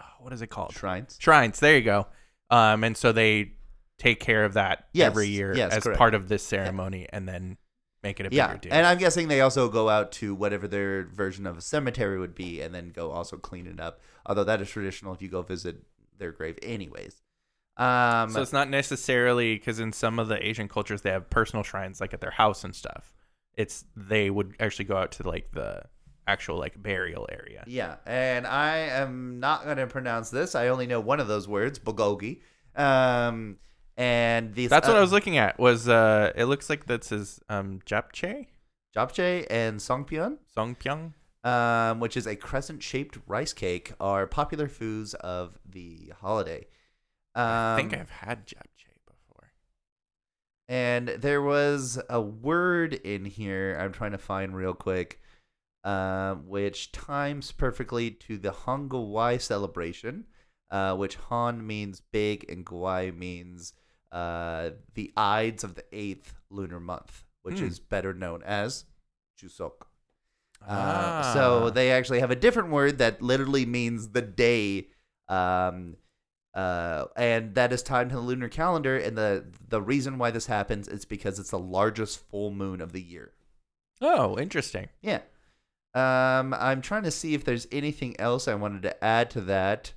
oh, 0.00 0.04
what 0.20 0.32
is 0.32 0.42
it 0.42 0.48
called? 0.48 0.72
Shrines. 0.74 1.16
Shrines. 1.20 1.60
There 1.60 1.76
you 1.76 1.82
go. 1.82 2.06
Um, 2.50 2.84
and 2.84 2.96
so 2.96 3.12
they 3.12 3.52
take 3.98 4.18
care 4.18 4.44
of 4.44 4.54
that 4.54 4.88
Yes, 4.92 5.06
every 5.06 5.28
year 5.28 5.54
yes, 5.56 5.72
as 5.72 5.84
correct. 5.84 5.98
part 5.98 6.14
of 6.14 6.28
this 6.28 6.42
ceremony, 6.42 7.06
and 7.12 7.28
then 7.28 7.56
make 8.02 8.18
it 8.18 8.26
a 8.26 8.34
Yeah, 8.34 8.48
bigger 8.48 8.58
deal. 8.62 8.72
and 8.74 8.84
I'm 8.86 8.98
guessing 8.98 9.28
they 9.28 9.40
also 9.40 9.68
go 9.68 9.88
out 9.88 10.10
to 10.12 10.34
whatever 10.34 10.66
their 10.66 11.04
version 11.04 11.46
of 11.46 11.56
a 11.56 11.60
cemetery 11.60 12.18
would 12.18 12.34
be, 12.34 12.60
and 12.60 12.74
then 12.74 12.88
go 12.90 13.12
also 13.12 13.36
clean 13.36 13.66
it 13.68 13.78
up. 13.78 14.00
Although 14.26 14.44
that 14.44 14.60
is 14.60 14.68
traditional 14.68 15.14
if 15.14 15.22
you 15.22 15.28
go 15.28 15.42
visit 15.42 15.82
their 16.22 16.32
grave, 16.32 16.58
anyways. 16.62 17.20
Um, 17.76 18.30
so 18.30 18.42
it's 18.42 18.52
not 18.52 18.68
necessarily 18.68 19.54
because 19.54 19.80
in 19.80 19.92
some 19.92 20.18
of 20.18 20.28
the 20.28 20.46
Asian 20.46 20.68
cultures 20.68 21.02
they 21.02 21.10
have 21.10 21.30
personal 21.30 21.62
shrines 21.62 22.00
like 22.00 22.12
at 22.12 22.20
their 22.20 22.30
house 22.30 22.64
and 22.64 22.74
stuff. 22.74 23.12
It's 23.54 23.84
they 23.96 24.30
would 24.30 24.54
actually 24.60 24.84
go 24.86 24.96
out 24.96 25.12
to 25.12 25.28
like 25.28 25.50
the 25.52 25.82
actual 26.26 26.58
like 26.58 26.80
burial 26.82 27.28
area. 27.30 27.64
Yeah, 27.66 27.96
and 28.06 28.46
I 28.46 28.76
am 28.78 29.40
not 29.40 29.64
going 29.64 29.78
to 29.78 29.86
pronounce 29.86 30.30
this. 30.30 30.54
I 30.54 30.68
only 30.68 30.86
know 30.86 31.00
one 31.00 31.20
of 31.20 31.28
those 31.28 31.48
words, 31.48 31.78
bulgogi. 31.78 32.40
Um, 32.76 33.58
and 33.96 34.54
these 34.54 34.70
That's 34.70 34.88
what 34.88 34.96
I 34.96 35.00
was 35.00 35.12
looking 35.12 35.38
at. 35.38 35.58
Was 35.58 35.88
uh, 35.88 36.32
it 36.34 36.44
looks 36.44 36.70
like 36.70 36.86
that 36.86 37.04
says 37.04 37.40
um 37.48 37.80
japchae, 37.86 38.46
japchae 38.94 39.46
and 39.50 39.80
songpyeon, 39.80 40.38
songpyeong. 40.56 41.12
Um, 41.44 41.98
which 41.98 42.16
is 42.16 42.26
a 42.26 42.36
crescent-shaped 42.36 43.18
rice 43.26 43.52
cake, 43.52 43.92
are 43.98 44.28
popular 44.28 44.68
foods 44.68 45.14
of 45.14 45.58
the 45.68 46.12
holiday. 46.20 46.66
Um, 47.34 47.44
I 47.44 47.76
think 47.76 47.94
I've 47.94 48.10
had 48.10 48.46
japchae 48.46 48.94
before. 49.06 49.50
and 50.68 51.08
there 51.08 51.42
was 51.42 52.00
a 52.08 52.20
word 52.20 52.94
in 52.94 53.24
here 53.24 53.76
I'm 53.80 53.92
trying 53.92 54.12
to 54.12 54.18
find 54.18 54.54
real 54.54 54.74
quick, 54.74 55.20
um, 55.82 56.46
which 56.46 56.92
times 56.92 57.50
perfectly 57.50 58.10
to 58.12 58.38
the 58.38 58.50
Hangawi 58.52 59.40
celebration, 59.40 60.26
uh, 60.70 60.94
which 60.94 61.16
Han 61.16 61.66
means 61.66 62.00
big 62.12 62.48
and 62.48 62.64
Gwai 62.64 63.12
means 63.16 63.72
uh, 64.12 64.70
the 64.94 65.12
Ides 65.16 65.64
of 65.64 65.74
the 65.74 65.84
eighth 65.90 66.34
lunar 66.50 66.78
month, 66.78 67.24
which 67.42 67.58
Hmm. 67.58 67.64
is 67.66 67.80
better 67.80 68.14
known 68.14 68.42
as 68.44 68.84
Chuseok. 69.40 69.86
Uh, 70.66 71.22
Ah. 71.24 71.30
So 71.34 71.70
they 71.70 71.90
actually 71.90 72.20
have 72.20 72.30
a 72.30 72.36
different 72.36 72.70
word 72.70 72.98
that 72.98 73.20
literally 73.22 73.66
means 73.66 74.08
the 74.10 74.22
day 74.22 74.88
um, 75.28 75.96
Uh, 76.54 77.06
and 77.16 77.54
that 77.54 77.72
is 77.72 77.82
tied 77.82 78.10
to 78.10 78.16
the 78.16 78.20
lunar 78.20 78.48
calendar. 78.48 78.96
And 78.98 79.16
the 79.16 79.46
the 79.68 79.80
reason 79.80 80.18
why 80.18 80.30
this 80.30 80.46
happens 80.46 80.86
is 80.88 81.04
because 81.06 81.38
it's 81.38 81.50
the 81.50 81.58
largest 81.58 82.28
full 82.30 82.50
moon 82.50 82.80
of 82.82 82.92
the 82.92 83.00
year. 83.02 83.32
Oh, 84.02 84.38
interesting. 84.38 84.88
Yeah. 85.00 85.20
Um, 85.94 86.52
I'm 86.54 86.80
trying 86.82 87.04
to 87.04 87.10
see 87.10 87.34
if 87.34 87.44
there's 87.44 87.66
anything 87.72 88.18
else 88.20 88.48
I 88.48 88.54
wanted 88.54 88.82
to 88.82 89.02
add 89.04 89.30
to 89.30 89.40
that. 89.42 89.92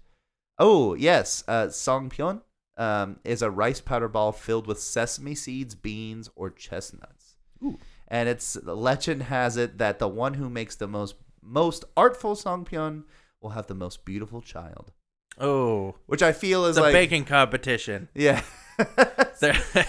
Oh 0.57 0.93
yes, 0.93 1.43
uh, 1.47 1.67
Songpyeon 1.67 2.41
um, 2.77 3.19
is 3.25 3.41
a 3.41 3.51
rice 3.51 3.81
powder 3.81 4.07
ball 4.07 4.31
filled 4.31 4.67
with 4.67 4.79
sesame 4.79 5.35
seeds, 5.35 5.75
beans, 5.75 6.29
or 6.35 6.49
chestnuts. 6.49 7.35
Ooh. 7.63 7.77
And 8.07 8.29
it's 8.29 8.53
the 8.53 8.75
legend 8.75 9.23
has 9.23 9.57
it 9.57 9.77
that 9.79 9.99
the 9.99 10.07
one 10.07 10.35
who 10.35 10.49
makes 10.49 10.75
the 10.75 10.87
most 10.87 11.15
most 11.41 11.85
artful 11.97 12.35
Songpyeon 12.35 13.03
will 13.41 13.51
have 13.51 13.67
the 13.67 13.75
most 13.75 14.05
beautiful 14.05 14.41
child, 14.41 14.91
Oh, 15.39 15.95
which 16.05 16.21
I 16.23 16.31
feel 16.31 16.65
is 16.65 16.77
a 16.77 16.81
like 16.81 16.93
baking 16.93 17.25
competition. 17.25 18.09
yeah. 18.13 18.41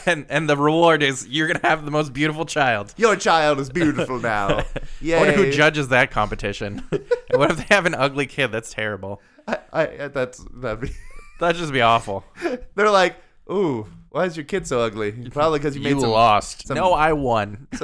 And 0.06 0.26
and 0.28 0.48
the 0.48 0.56
reward 0.56 1.02
is 1.02 1.26
you're 1.28 1.46
gonna 1.46 1.66
have 1.66 1.84
the 1.84 1.90
most 1.90 2.12
beautiful 2.12 2.44
child. 2.44 2.92
Your 2.96 3.16
child 3.16 3.60
is 3.60 3.70
beautiful 3.70 4.18
now. 4.34 4.64
Yeah. 5.00 5.18
Wonder 5.20 5.34
who 5.34 5.52
judges 5.52 5.88
that 5.88 6.10
competition. 6.10 6.82
and 6.92 7.04
what 7.34 7.50
if 7.50 7.56
they 7.58 7.74
have 7.74 7.86
an 7.86 7.94
ugly 7.94 8.26
kid? 8.26 8.48
That's 8.48 8.72
terrible. 8.72 9.20
I, 9.46 9.58
I, 9.72 9.86
that's 10.08 10.44
that'd 10.54 10.80
be. 10.80 10.90
That'd 11.38 11.60
just 11.60 11.72
be 11.72 11.80
awful. 11.82 12.24
They're 12.74 12.90
like, 12.90 13.16
ooh, 13.50 13.86
why 14.16 14.24
is 14.24 14.34
your 14.34 14.44
kid 14.44 14.66
so 14.66 14.80
ugly? 14.80 15.12
Probably 15.30 15.58
because 15.58 15.76
you 15.76 15.82
made 15.82 15.90
You 15.90 16.00
some 16.00 16.08
lost. 16.10 16.66
some- 16.66 16.74
no, 16.74 16.94
I 16.94 17.12
won. 17.12 17.68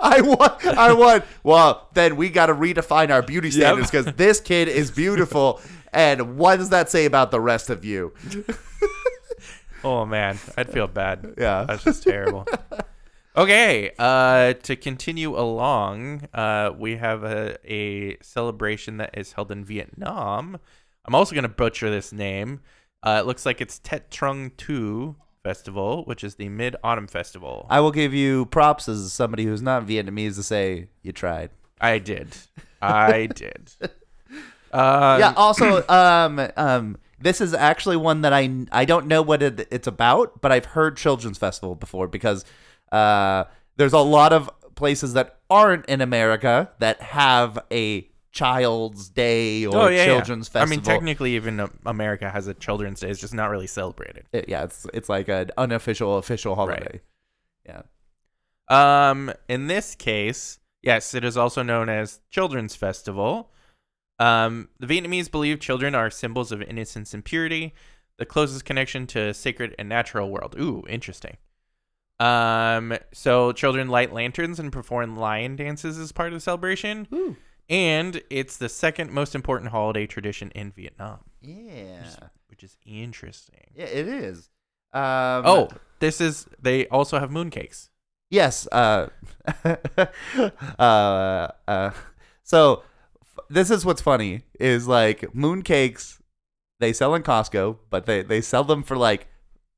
I 0.00 0.20
won. 0.20 0.50
I 0.76 0.92
won. 0.92 1.22
Well, 1.44 1.88
then 1.94 2.16
we 2.16 2.28
got 2.28 2.46
to 2.46 2.54
redefine 2.54 3.10
our 3.10 3.22
beauty 3.22 3.52
standards 3.52 3.92
because 3.92 4.06
this 4.16 4.40
kid 4.40 4.66
is 4.66 4.90
beautiful. 4.90 5.60
And 5.92 6.36
what 6.36 6.56
does 6.56 6.70
that 6.70 6.90
say 6.90 7.04
about 7.04 7.30
the 7.30 7.40
rest 7.40 7.70
of 7.70 7.84
you? 7.84 8.12
oh 9.84 10.04
man, 10.04 10.40
I'd 10.56 10.70
feel 10.70 10.88
bad. 10.88 11.34
Yeah. 11.38 11.64
That's 11.68 11.84
just 11.84 12.02
terrible. 12.02 12.48
Okay, 13.36 13.92
uh, 13.98 14.54
to 14.54 14.74
continue 14.76 15.38
along, 15.38 16.28
uh, 16.34 16.72
we 16.76 16.96
have 16.96 17.22
a, 17.22 17.56
a 17.64 18.16
celebration 18.22 18.96
that 18.96 19.16
is 19.16 19.32
held 19.32 19.52
in 19.52 19.64
Vietnam. 19.64 20.58
I'm 21.04 21.14
also 21.14 21.34
going 21.34 21.42
to 21.44 21.48
butcher 21.48 21.90
this 21.90 22.12
name. 22.12 22.60
Uh, 23.04 23.18
it 23.20 23.26
looks 23.26 23.44
like 23.44 23.60
it's 23.60 23.78
Tet 23.78 24.10
Trung 24.10 24.50
Thu 24.56 25.14
Festival, 25.42 26.04
which 26.06 26.24
is 26.24 26.36
the 26.36 26.48
Mid 26.48 26.74
Autumn 26.82 27.06
Festival. 27.06 27.66
I 27.68 27.80
will 27.80 27.92
give 27.92 28.14
you 28.14 28.46
props 28.46 28.88
as 28.88 29.12
somebody 29.12 29.44
who's 29.44 29.60
not 29.60 29.86
Vietnamese 29.86 30.36
to 30.36 30.42
say 30.42 30.88
you 31.02 31.12
tried. 31.12 31.50
I 31.80 31.98
did. 31.98 32.34
I 32.80 33.26
did. 33.34 33.72
Um, 34.72 35.20
yeah. 35.20 35.34
Also, 35.36 35.86
um, 35.88 36.48
um, 36.56 36.96
this 37.20 37.42
is 37.42 37.52
actually 37.52 37.98
one 37.98 38.22
that 38.22 38.32
I 38.32 38.66
I 38.72 38.86
don't 38.86 39.06
know 39.06 39.20
what 39.20 39.42
it, 39.42 39.68
it's 39.70 39.86
about, 39.86 40.40
but 40.40 40.50
I've 40.50 40.64
heard 40.64 40.96
children's 40.96 41.36
festival 41.36 41.74
before 41.74 42.08
because 42.08 42.46
uh, 42.90 43.44
there's 43.76 43.92
a 43.92 43.98
lot 43.98 44.32
of 44.32 44.50
places 44.76 45.12
that 45.12 45.38
aren't 45.50 45.84
in 45.86 46.00
America 46.00 46.70
that 46.78 47.00
have 47.02 47.58
a 47.70 48.08
Child's 48.34 49.08
Day 49.10 49.64
or 49.64 49.76
Oh, 49.76 49.86
yeah, 49.88 49.98
yeah. 49.98 50.04
Children's 50.06 50.50
I 50.54 50.64
mean, 50.66 50.82
technically, 50.82 51.36
even 51.36 51.70
America 51.86 52.28
has 52.28 52.48
a 52.48 52.54
Children's 52.54 53.00
Day. 53.00 53.08
It's 53.08 53.20
just 53.20 53.32
not 53.32 53.48
really 53.48 53.68
celebrated. 53.68 54.26
It- 54.32 54.48
yeah, 54.48 54.64
it's 54.64 54.86
it's 54.92 55.08
like 55.08 55.28
an 55.28 55.50
unofficial 55.56 56.18
official 56.18 56.56
holiday. 56.56 57.00
Yeah. 57.64 57.82
Um, 58.68 59.32
in 59.48 59.68
this 59.68 59.94
case, 59.94 60.58
yes, 60.82 61.14
it 61.14 61.24
is 61.24 61.36
also 61.36 61.62
known 61.62 61.88
as 61.88 62.20
Children's 62.30 62.74
Festival. 62.74 63.50
Um, 64.18 64.68
the 64.80 64.86
Vietnamese 64.86 65.30
believe 65.30 65.60
children 65.60 65.94
are 65.94 66.10
symbols 66.10 66.50
of 66.50 66.60
innocence 66.60 67.14
and 67.14 67.24
purity, 67.24 67.72
the 68.18 68.26
closest 68.26 68.64
connection 68.64 69.06
to 69.08 69.32
sacred 69.32 69.74
and 69.78 69.88
natural 69.88 70.28
world. 70.30 70.56
Ooh, 70.58 70.82
interesting. 70.88 71.36
Um, 72.20 72.96
so 73.12 73.52
children 73.52 73.88
light 73.88 74.12
lanterns 74.12 74.58
and 74.60 74.72
perform 74.72 75.16
lion 75.16 75.56
dances 75.56 75.98
as 75.98 76.12
part 76.12 76.28
of 76.28 76.34
the 76.34 76.40
celebration, 76.40 77.08
Ooh. 77.12 77.36
And 77.68 78.22
it's 78.30 78.56
the 78.56 78.68
second 78.68 79.10
most 79.12 79.34
important 79.34 79.70
holiday 79.70 80.06
tradition 80.06 80.50
in 80.54 80.70
Vietnam, 80.72 81.20
Yeah. 81.42 82.04
which 82.48 82.62
is 82.62 82.76
interesting. 82.86 83.70
Yeah, 83.74 83.86
it 83.86 84.06
is. 84.08 84.50
Um, 84.92 85.42
Oh, 85.46 85.68
this 86.00 86.20
is 86.20 86.46
they 86.60 86.86
also 86.88 87.18
have 87.18 87.30
mooncakes. 87.30 87.88
yes. 88.30 88.66
Uh, 88.70 89.08
uh, 90.78 91.48
uh, 91.68 91.90
so 92.42 92.82
f- 93.22 93.44
this 93.48 93.70
is 93.70 93.84
what's 93.84 94.02
funny 94.02 94.42
is 94.60 94.86
like 94.88 95.20
mooncakes 95.34 96.20
they 96.80 96.92
sell 96.92 97.14
in 97.14 97.22
Costco, 97.22 97.78
but 97.90 98.06
they 98.06 98.22
they 98.22 98.40
sell 98.40 98.64
them 98.64 98.82
for 98.82 98.96
like 98.96 99.26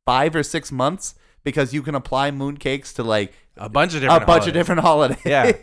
five 0.04 0.34
or 0.34 0.42
six 0.42 0.72
months 0.72 1.14
because 1.44 1.72
you 1.74 1.82
can 1.82 1.94
apply 1.94 2.30
mooncakes 2.30 2.94
to 2.94 3.02
like 3.02 3.32
A 3.56 3.68
bunch 3.68 3.94
of 3.94 4.00
different 4.00 4.22
a 4.22 4.26
bunch 4.26 4.44
holidays. 4.44 4.48
of 4.48 4.54
different 4.54 4.80
holidays. 4.80 5.18
Yeah. 5.24 5.52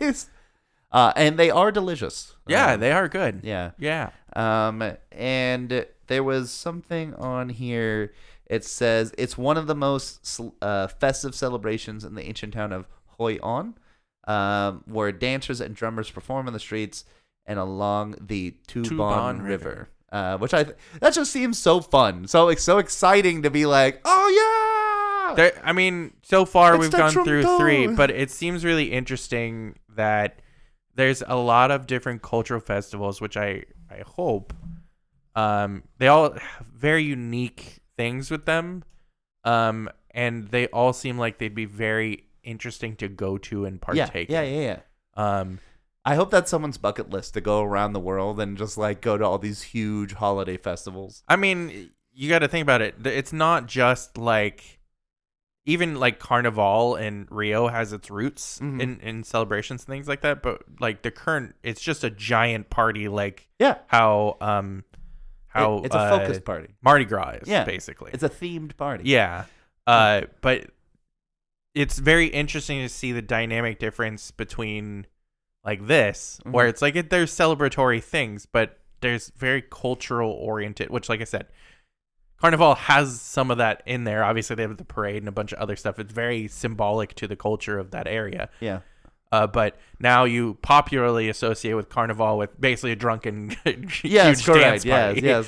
uh, 0.94 1.12
and 1.16 1.38
they 1.38 1.50
are 1.50 1.70
delicious. 1.70 2.34
Yeah, 2.46 2.72
Um, 2.74 2.80
they 2.80 2.92
are 2.92 3.08
good. 3.08 3.40
yeah. 3.42 3.72
Yeah. 3.78 4.10
Um, 4.36 4.82
and 5.12 5.86
there 6.06 6.22
was 6.24 6.50
something 6.50 7.14
on 7.14 7.48
here. 7.50 8.12
It 8.46 8.64
says 8.64 9.12
it's 9.18 9.36
one 9.36 9.56
of 9.58 9.66
the 9.66 9.74
most 9.74 10.40
uh, 10.62 10.86
festive 10.88 11.34
celebrations 11.34 12.04
in 12.04 12.14
the 12.14 12.22
ancient 12.22 12.52
town 12.54 12.72
of 12.72 12.86
Hoi 13.18 13.38
An, 13.42 13.74
um, 14.26 14.82
where 14.86 15.12
dancers 15.12 15.60
and 15.60 15.74
drummers 15.74 16.10
perform 16.10 16.46
in 16.46 16.52
the 16.52 16.60
streets 16.60 17.04
and 17.46 17.58
along 17.58 18.16
the 18.20 18.54
Tu 18.66 18.82
Tu 18.84 18.96
Bon 18.96 19.10
Bon 19.16 19.42
River. 19.42 19.68
River. 19.68 19.88
Uh, 20.12 20.38
which 20.38 20.54
I 20.54 20.62
th- 20.64 20.76
that 21.00 21.12
just 21.12 21.32
seems 21.32 21.58
so 21.58 21.80
fun, 21.80 22.28
so 22.28 22.48
it's 22.48 22.62
so 22.62 22.78
exciting 22.78 23.42
to 23.42 23.50
be 23.50 23.66
like, 23.66 24.00
oh 24.04 24.28
yeah, 25.28 25.34
There, 25.34 25.60
I 25.64 25.72
mean, 25.72 26.12
so 26.22 26.44
far 26.44 26.74
It's 26.76 26.82
we've 26.82 26.92
gone 26.92 27.10
through 27.24 27.42
three, 27.58 27.88
but 27.88 28.12
it 28.12 28.30
seems 28.30 28.64
really 28.64 28.92
interesting 28.92 29.74
that 29.96 30.38
there's 30.94 31.22
a 31.26 31.36
lot 31.36 31.70
of 31.70 31.86
different 31.86 32.22
cultural 32.22 32.60
festivals, 32.60 33.20
which 33.20 33.36
I 33.36 33.64
I 33.90 34.02
hope 34.06 34.52
um 35.36 35.82
they 35.98 36.08
all 36.08 36.32
have 36.32 36.66
very 36.66 37.02
unique 37.02 37.80
things 37.96 38.30
with 38.30 38.46
them, 38.46 38.84
um 39.44 39.90
and 40.10 40.48
they 40.48 40.68
all 40.68 40.92
seem 40.92 41.18
like 41.18 41.38
they'd 41.38 41.54
be 41.54 41.64
very 41.64 42.28
interesting 42.44 42.96
to 42.96 43.08
go 43.08 43.38
to 43.38 43.64
and 43.64 43.80
partake. 43.80 44.28
yeah, 44.28 44.42
in. 44.42 44.54
yeah, 44.54 44.60
yeah. 45.16 45.40
Um, 45.40 45.58
I 46.04 46.14
hope 46.14 46.30
that's 46.30 46.50
someone's 46.50 46.78
bucket 46.78 47.10
list 47.10 47.34
to 47.34 47.40
go 47.40 47.62
around 47.62 47.94
the 47.94 48.00
world 48.00 48.38
and 48.38 48.58
just 48.58 48.76
like 48.76 49.00
go 49.00 49.16
to 49.16 49.24
all 49.24 49.38
these 49.38 49.62
huge 49.62 50.12
holiday 50.12 50.56
festivals. 50.56 51.24
I 51.26 51.36
mean, 51.36 51.90
you 52.12 52.28
got 52.28 52.40
to 52.40 52.48
think 52.48 52.62
about 52.62 52.82
it. 52.82 52.94
It's 53.04 53.32
not 53.32 53.66
just 53.66 54.18
like 54.18 54.80
even 55.66 55.94
like 55.98 56.18
Carnival 56.18 56.96
in 56.96 57.26
Rio 57.30 57.68
has 57.68 57.92
its 57.92 58.10
roots 58.10 58.58
Mhm. 58.60 58.80
in 58.82 59.00
in 59.00 59.24
celebrations 59.24 59.82
and 59.82 59.88
things 59.88 60.06
like 60.08 60.20
that, 60.22 60.42
but 60.42 60.62
like 60.80 61.02
the 61.02 61.10
current 61.10 61.54
it's 61.62 61.80
just 61.80 62.04
a 62.04 62.10
giant 62.10 62.68
party 62.70 63.08
like 63.08 63.48
Yeah, 63.58 63.78
how 63.86 64.36
um 64.40 64.84
how 65.48 65.78
It- 65.78 65.86
it's 65.86 65.94
a 65.94 65.98
uh, 65.98 66.18
focused 66.18 66.44
party. 66.44 66.74
Mardi 66.82 67.04
Gras 67.04 67.38
is 67.42 67.48
Yeah. 67.48 67.64
basically. 67.64 68.10
It's 68.12 68.22
a 68.22 68.28
themed 68.28 68.76
party. 68.76 69.04
yeah. 69.08 69.44
Uh 69.86 70.22
but 70.40 70.70
it's 71.74 71.98
very 71.98 72.26
interesting 72.26 72.80
to 72.82 72.88
see 72.88 73.12
the 73.12 73.22
dynamic 73.22 73.78
difference 73.78 74.30
between 74.30 75.06
like 75.64 75.86
this 75.86 76.40
where 76.44 76.66
Mhm. 76.66 76.70
it's 76.70 76.82
like 76.82 76.94
it, 76.96 77.10
there's 77.10 77.32
celebratory 77.34 78.02
things 78.02 78.46
but 78.46 78.80
there's 79.00 79.30
very 79.36 79.62
cultural 79.62 80.30
oriented 80.30 80.90
which 80.90 81.08
like 81.08 81.20
i 81.20 81.24
said 81.24 81.46
carnival 82.44 82.74
has 82.74 83.20
some 83.20 83.50
of 83.50 83.56
that 83.58 83.82
in 83.86 84.04
there 84.04 84.22
obviously 84.22 84.54
they 84.54 84.62
have 84.62 84.76
the 84.76 84.84
parade 84.84 85.16
and 85.16 85.28
a 85.28 85.32
bunch 85.32 85.52
of 85.52 85.58
other 85.58 85.76
stuff 85.76 85.98
it's 85.98 86.12
very 86.12 86.46
symbolic 86.46 87.14
to 87.14 87.26
the 87.26 87.36
culture 87.36 87.78
of 87.78 87.90
that 87.92 88.06
area 88.06 88.50
Yeah. 88.60 88.80
uh, 89.32 89.46
but 89.46 89.76
now 89.98 90.24
you 90.24 90.58
popularly 90.60 91.30
associate 91.30 91.72
with 91.74 91.88
carnival 91.88 92.36
with 92.36 92.60
basically 92.60 92.92
a 92.92 92.96
drunken 92.96 93.56
yeah, 94.04 94.26
huge 94.28 94.44
correct. 94.44 94.60
dance 94.60 94.84
Yes, 94.84 95.14
party. 95.14 95.20
yes. 95.26 95.46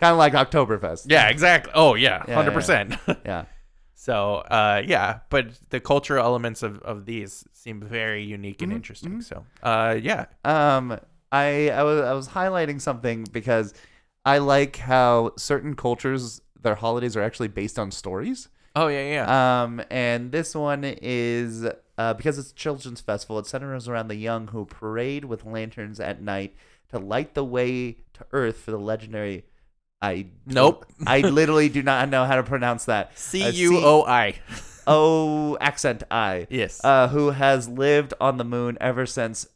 Kind 0.00 0.12
of 0.12 0.16
like 0.18 0.32
Oktoberfest. 0.32 1.04
yeah 1.08 1.28
exactly 1.28 1.70
oh 1.74 1.94
yeah 1.94 2.24
Yeah, 2.26 2.42
100% 2.42 3.24
Yeah. 3.26 3.44
So, 3.94 4.38
uh, 4.50 4.82
yeah, 4.84 5.20
but 5.30 5.46
the 5.70 5.78
cultural 5.78 6.24
elements 6.24 6.64
of, 6.64 6.82
of 6.82 7.06
these 7.06 7.44
seem 7.52 7.80
very 7.80 8.24
unique 8.24 8.60
and 8.60 8.72
Mhm, 8.72 8.74
interesting. 8.74 9.12
mhm. 9.18 9.22
So, 9.22 9.44
uh, 9.62 9.96
yeah, 10.02 10.24
Um, 10.44 10.98
I 11.30 11.70
I 11.70 11.82
was 11.84 12.00
I 12.00 12.12
was 12.12 12.26
highlighting 12.28 12.80
something 12.80 13.24
because 13.30 13.74
I 14.24 14.38
like 14.38 14.76
how 14.76 15.32
certain 15.36 15.74
cultures 15.74 16.40
their 16.60 16.76
holidays 16.76 17.16
are 17.16 17.22
actually 17.22 17.48
based 17.48 17.78
on 17.78 17.90
stories. 17.90 18.48
oh 18.76 18.86
yeah, 18.88 19.04
yeah, 19.26 19.62
Um, 19.64 19.82
and 19.90 20.30
this 20.32 20.54
one 20.54 20.84
is 20.84 21.66
uh, 21.98 22.14
because 22.14 22.38
it's 22.38 22.52
a 22.52 22.54
children's 22.54 23.00
festival. 23.00 23.38
It 23.38 23.46
centers 23.46 23.88
around 23.88 24.08
the 24.08 24.14
young 24.16 24.48
who 24.48 24.64
parade 24.64 25.24
with 25.24 25.44
lanterns 25.44 25.98
at 26.00 26.22
night 26.22 26.54
to 26.90 26.98
light 26.98 27.34
the 27.34 27.44
way 27.44 27.98
to 28.14 28.26
Earth 28.32 28.58
for 28.58 28.70
the 28.70 28.78
legendary. 28.78 29.44
I 30.00 30.26
Nope. 30.46 30.86
I 31.06 31.20
literally 31.38 31.68
do 31.68 31.82
not 31.82 32.08
know 32.08 32.24
how 32.24 32.36
to 32.36 32.42
pronounce 32.42 32.84
that. 32.86 33.16
C 33.18 33.42
Uh, 33.44 33.50
U 33.50 33.78
O 33.78 34.04
I. 34.04 34.34
O 34.86 35.56
accent 35.60 36.02
I. 36.10 36.46
Yes. 36.50 36.80
Uh, 36.84 37.08
who 37.08 37.30
has 37.30 37.68
lived 37.68 38.14
on 38.20 38.36
the 38.38 38.44
moon 38.44 38.78
ever 38.80 39.06
since 39.06 39.46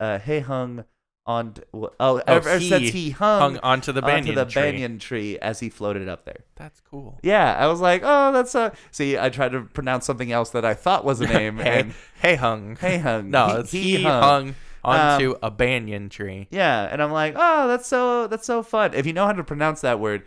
uh, 0.00 0.18
Haehung 0.24 0.84
on 1.26 1.54
oh, 1.72 1.90
oh 1.98 2.22
Oh, 2.26 2.36
it 2.36 2.44
says 2.62 2.82
he 2.82 2.90
he 2.90 3.10
hung, 3.10 3.40
Hung 3.54 3.58
onto 3.62 3.92
the 3.92 4.02
banyan 4.02 4.28
onto 4.30 4.34
the 4.34 4.44
tree. 4.44 4.62
banyan 4.62 4.98
tree 4.98 5.38
as 5.38 5.60
he 5.60 5.68
floated 5.70 6.08
up 6.08 6.24
there. 6.24 6.44
That's 6.56 6.80
cool. 6.80 7.18
Yeah, 7.22 7.56
I 7.58 7.66
was 7.66 7.80
like, 7.80 8.02
oh, 8.04 8.32
that's 8.32 8.54
a. 8.54 8.72
See, 8.90 9.18
I 9.18 9.30
tried 9.30 9.52
to 9.52 9.62
pronounce 9.62 10.04
something 10.06 10.30
else 10.32 10.50
that 10.50 10.64
I 10.64 10.74
thought 10.74 11.04
was 11.04 11.20
a 11.20 11.26
name, 11.38 11.58
hey, 11.58 11.80
and 11.80 11.94
hey 12.20 12.34
hung. 12.36 12.76
hey 12.76 12.98
hung. 12.98 13.30
No, 13.30 13.46
he, 13.46 13.54
it's 13.60 13.70
he, 13.72 14.02
hung, 14.02 14.54
onto 14.82 15.34
a 15.42 15.50
banyan 15.50 16.08
tree. 16.10 16.46
Yeah, 16.50 16.88
and 16.90 17.02
I'm 17.02 17.12
like, 17.12 17.34
oh, 17.36 17.68
that's 17.68 17.86
so 17.86 18.26
that's 18.26 18.46
so 18.46 18.62
fun. 18.62 18.94
If 18.94 19.06
you 19.06 19.12
know 19.12 19.26
how 19.26 19.32
to 19.32 19.44
pronounce 19.44 19.80
that 19.80 19.98
word, 20.00 20.24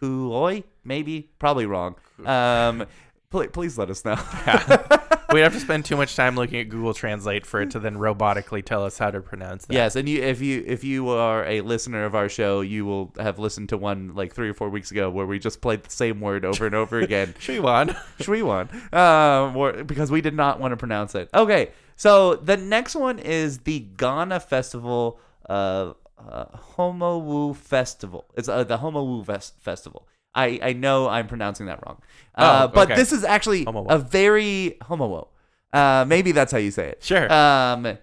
kuoi, 0.00 0.64
maybe, 0.84 1.30
probably 1.38 1.66
wrong. 1.66 1.94
Um, 2.24 2.86
pl- 3.30 3.48
please 3.48 3.78
let 3.78 3.90
us 3.90 4.04
know. 4.04 4.16
We'd 5.32 5.42
have 5.42 5.52
to 5.52 5.60
spend 5.60 5.84
too 5.84 5.96
much 5.96 6.16
time 6.16 6.34
looking 6.34 6.58
at 6.58 6.68
Google 6.68 6.92
Translate 6.92 7.46
for 7.46 7.62
it 7.62 7.70
to 7.70 7.78
then 7.78 7.96
robotically 7.96 8.64
tell 8.64 8.84
us 8.84 8.98
how 8.98 9.12
to 9.12 9.20
pronounce 9.20 9.64
that. 9.66 9.74
yes, 9.74 9.94
and 9.94 10.08
you, 10.08 10.20
if 10.22 10.40
you 10.40 10.64
if 10.66 10.82
you 10.82 11.08
are 11.10 11.44
a 11.44 11.60
listener 11.60 12.04
of 12.04 12.16
our 12.16 12.28
show, 12.28 12.62
you 12.62 12.84
will 12.84 13.12
have 13.18 13.38
listened 13.38 13.68
to 13.68 13.76
one 13.76 14.12
like 14.14 14.34
three 14.34 14.48
or 14.48 14.54
four 14.54 14.68
weeks 14.68 14.90
ago 14.90 15.08
where 15.08 15.26
we 15.26 15.38
just 15.38 15.60
played 15.60 15.84
the 15.84 15.90
same 15.90 16.20
word 16.20 16.44
over 16.44 16.66
and 16.66 16.74
over 16.74 16.98
again. 16.98 17.34
Shuiwan. 17.38 17.96
Shriwan, 18.18 18.92
um, 18.92 19.56
or- 19.56 19.84
because 19.84 20.10
we 20.10 20.20
did 20.20 20.34
not 20.34 20.58
want 20.58 20.72
to 20.72 20.76
pronounce 20.76 21.14
it. 21.14 21.30
Okay, 21.32 21.70
so 21.94 22.34
the 22.34 22.56
next 22.56 22.96
one 22.96 23.18
is 23.20 23.58
the 23.58 23.80
Ghana 23.96 24.40
Festival, 24.40 25.20
uh, 25.48 25.92
uh 26.18 26.44
Homowu 26.76 27.54
Festival. 27.54 28.24
It's 28.36 28.48
uh, 28.48 28.64
the 28.64 28.78
Homowu 28.78 29.24
Ves- 29.24 29.52
Festival. 29.60 30.08
I, 30.34 30.58
I 30.62 30.72
know 30.74 31.08
I'm 31.08 31.26
pronouncing 31.26 31.66
that 31.66 31.80
wrong, 31.84 32.00
uh, 32.36 32.68
Oh, 32.68 32.72
but 32.72 32.90
okay. 32.90 32.96
this 32.96 33.12
is 33.12 33.24
actually 33.24 33.64
Homowo. 33.64 33.86
a 33.90 33.98
very 33.98 34.76
Homowo. 34.82 35.28
Uh, 35.72 36.04
maybe 36.06 36.32
that's 36.32 36.52
how 36.52 36.58
you 36.58 36.70
say 36.70 36.88
it. 36.90 37.02
Sure. 37.02 37.32
Um, 37.32 37.86
it, 37.86 37.98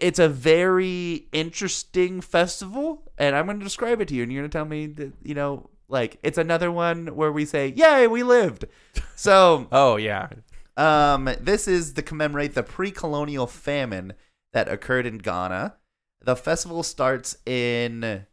it's 0.00 0.18
a 0.18 0.28
very 0.28 1.26
interesting 1.32 2.20
festival, 2.20 3.02
and 3.18 3.36
I'm 3.36 3.46
going 3.46 3.58
to 3.58 3.64
describe 3.64 4.00
it 4.00 4.08
to 4.08 4.14
you, 4.14 4.22
and 4.22 4.32
you're 4.32 4.42
going 4.42 4.50
to 4.50 4.56
tell 4.58 4.64
me 4.64 4.86
that 4.86 5.12
you 5.22 5.34
know, 5.34 5.70
like 5.88 6.18
it's 6.22 6.38
another 6.38 6.70
one 6.72 7.08
where 7.14 7.30
we 7.32 7.44
say, 7.44 7.72
"Yay, 7.76 8.06
we 8.06 8.22
lived." 8.22 8.64
So, 9.16 9.66
oh 9.72 9.96
yeah. 9.96 10.28
um, 10.76 11.28
this 11.40 11.66
is 11.66 11.92
to 11.94 12.02
commemorate 12.02 12.54
the 12.54 12.62
pre-colonial 12.62 13.48
famine 13.48 14.12
that 14.52 14.68
occurred 14.68 15.06
in 15.06 15.18
Ghana. 15.18 15.74
The 16.22 16.36
festival 16.36 16.82
starts 16.84 17.36
in. 17.44 18.26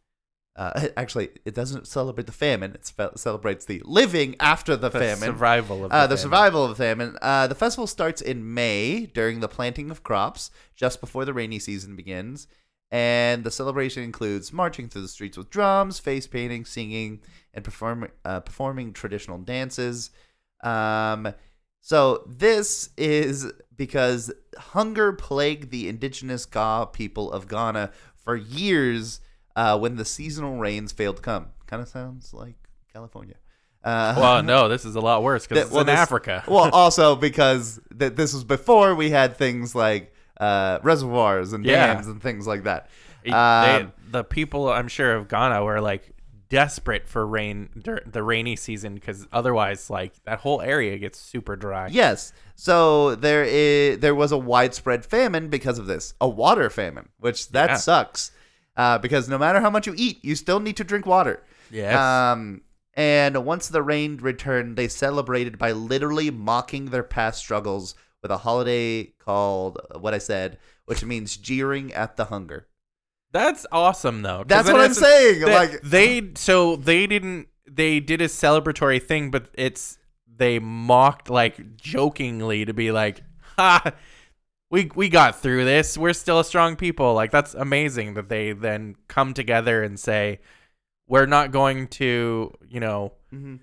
Uh, 0.55 0.87
actually, 0.97 1.29
it 1.45 1.53
doesn't 1.53 1.87
celebrate 1.87 2.27
the 2.27 2.31
famine. 2.33 2.71
It 2.73 2.85
fe- 2.95 3.09
celebrates 3.15 3.65
the 3.65 3.81
living 3.85 4.35
after 4.39 4.75
the, 4.75 4.89
The 4.89 4.99
famine. 4.99 5.17
survival 5.29 5.83
of 5.85 5.91
the, 5.91 5.95
Uh, 5.95 6.01
the 6.07 6.15
famine. 6.15 6.17
survival 6.17 6.63
of 6.63 6.69
the 6.69 6.75
famine. 6.83 7.17
Uh, 7.21 7.47
the 7.47 7.55
festival 7.55 7.87
starts 7.87 8.21
in 8.21 8.53
May 8.53 9.05
during 9.07 9.39
the 9.41 9.47
planting 9.49 9.91
of 9.91 10.03
crops, 10.03 10.51
just 10.75 11.01
before 11.01 11.25
the 11.25 11.33
rainy 11.33 11.59
season 11.59 11.95
begins. 11.95 12.47
And 12.91 13.43
the 13.43 13.51
celebration 13.51 14.03
includes 14.03 14.53
marching 14.53 14.87
through 14.87 15.01
the 15.01 15.07
streets 15.09 15.37
with 15.37 15.49
drums, 15.49 15.99
face 15.99 16.27
painting, 16.27 16.63
singing, 16.65 17.19
and 17.53 17.63
perform, 17.65 18.07
uh, 18.23 18.39
performing 18.41 18.93
traditional 18.93 19.39
dances. 19.39 20.11
Um, 20.63 21.33
so 21.81 22.23
this 22.27 22.89
is 22.97 23.51
because 23.75 24.31
hunger 24.57 25.11
plagued 25.13 25.71
the 25.71 25.89
indigenous 25.89 26.45
Ga 26.45 26.85
people 26.85 27.31
of 27.31 27.47
Ghana 27.49 27.91
for 28.23 28.35
years 28.35 29.19
uh, 29.55 29.77
when 29.77 29.95
the 29.95 30.05
seasonal 30.05 30.57
rains 30.57 30.91
failed 30.91 31.17
to 31.17 31.21
come. 31.21 31.47
Kind 31.67 31.81
of 31.81 31.87
sounds 31.87 32.33
like 32.33 32.55
California. 32.93 33.35
Uh, 33.83 34.15
Well, 34.19 34.43
no, 34.43 34.67
this 34.73 34.85
is 34.85 34.95
a 34.95 35.01
lot 35.01 35.23
worse 35.23 35.45
because 35.47 35.57
that- 35.57 35.65
it's 35.67 35.71
well, 35.71 35.81
in 35.81 35.87
this- 35.87 35.99
Africa. 35.99 36.43
well, 36.47 36.69
also 36.71 37.15
because 37.15 37.79
th- 37.97 38.13
this 38.15 38.33
was 38.33 38.43
before 38.43 38.95
we 38.95 39.09
had 39.11 39.37
things 39.37 39.73
like 39.75 40.13
uh, 40.39 40.79
reservoirs 40.83 41.53
and 41.53 41.65
Yeah. 41.65 41.93
dams 41.93 42.07
and 42.07 42.21
things 42.21 42.45
like 42.47 42.63
that. 42.63 42.89
It- 43.23 43.33
Um, 43.33 43.93
they, 44.07 44.11
the 44.11 44.23
people, 44.23 44.69
I'm 44.71 44.87
sure, 44.87 45.15
of 45.15 45.27
Ghana 45.27 45.63
were 45.63 45.81
like 45.81 46.11
desperate 46.49 47.07
for 47.07 47.25
rain 47.25 47.69
dur- 47.81 48.03
the 48.05 48.21
rainy 48.21 48.55
season 48.55 48.93
because 48.95 49.27
otherwise, 49.33 49.89
like 49.89 50.13
that 50.25 50.39
whole 50.39 50.61
area 50.61 50.97
gets 50.97 51.19
super 51.19 51.55
dry. 51.55 51.87
Yes. 51.87 52.33
So 52.55 53.15
there 53.15 53.43
is 53.43 53.99
there 53.99 54.13
was 54.15 54.31
a 54.31 54.37
widespread 54.37 55.05
famine 55.05 55.49
because 55.49 55.79
of 55.79 55.87
this, 55.87 56.13
a 56.21 56.27
water 56.29 56.69
famine, 56.69 57.09
which 57.19 57.49
that 57.49 57.69
Yeah. 57.71 57.75
sucks. 57.77 58.31
Uh, 58.77 58.97
because 58.97 59.29
no 59.29 59.37
matter 59.37 59.61
how 59.61 59.69
much 59.69 59.87
you 59.87 59.93
eat, 59.97 60.23
you 60.23 60.35
still 60.35 60.59
need 60.59 60.77
to 60.77 60.83
drink 60.83 61.05
water. 61.05 61.43
Yes. 61.71 61.95
Um, 61.97 62.61
and 62.93 63.45
once 63.45 63.67
the 63.69 63.81
rain 63.81 64.17
returned, 64.17 64.75
they 64.77 64.87
celebrated 64.87 65.57
by 65.57 65.71
literally 65.71 66.29
mocking 66.31 66.85
their 66.85 67.03
past 67.03 67.39
struggles 67.39 67.95
with 68.21 68.31
a 68.31 68.37
holiday 68.37 69.13
called 69.19 69.79
uh, 69.93 69.99
what 69.99 70.13
I 70.13 70.17
said, 70.17 70.57
which 70.85 71.03
means 71.03 71.37
jeering 71.37 71.93
at 71.93 72.15
the 72.17 72.25
hunger. 72.25 72.67
That's 73.31 73.65
awesome 73.71 74.21
though. 74.21 74.45
That's 74.47 74.71
what 74.71 74.79
I'm 74.81 74.93
saying. 74.93 75.41
they- 75.41 75.53
like 75.53 75.81
they 75.81 76.31
so 76.35 76.77
they 76.77 77.05
didn't 77.05 77.47
they 77.69 77.99
did 77.99 78.21
a 78.21 78.27
celebratory 78.27 79.01
thing, 79.03 79.29
but 79.31 79.47
it's 79.55 79.97
they 80.37 80.59
mocked 80.59 81.29
like 81.29 81.75
jokingly 81.75 82.63
to 82.65 82.73
be 82.73 82.91
like, 82.91 83.21
ha, 83.57 83.91
we 84.75 84.91
we 84.93 85.07
got 85.09 85.39
through 85.41 85.63
this. 85.63 85.97
We're 85.97 86.11
still 86.13 86.39
a 86.39 86.43
strong 86.43 86.75
people. 86.75 87.13
Like 87.13 87.31
that's 87.31 87.53
amazing 87.53 88.15
that 88.15 88.27
they 88.27 88.51
then 88.51 88.95
come 89.07 89.33
together 89.33 89.81
and 89.83 89.97
say, 89.97 90.39
we're 91.07 91.27
not 91.27 91.51
going 91.51 91.87
to, 91.99 92.51
you 92.67 92.79
know, 92.81 93.13
Mhm. 93.33 93.59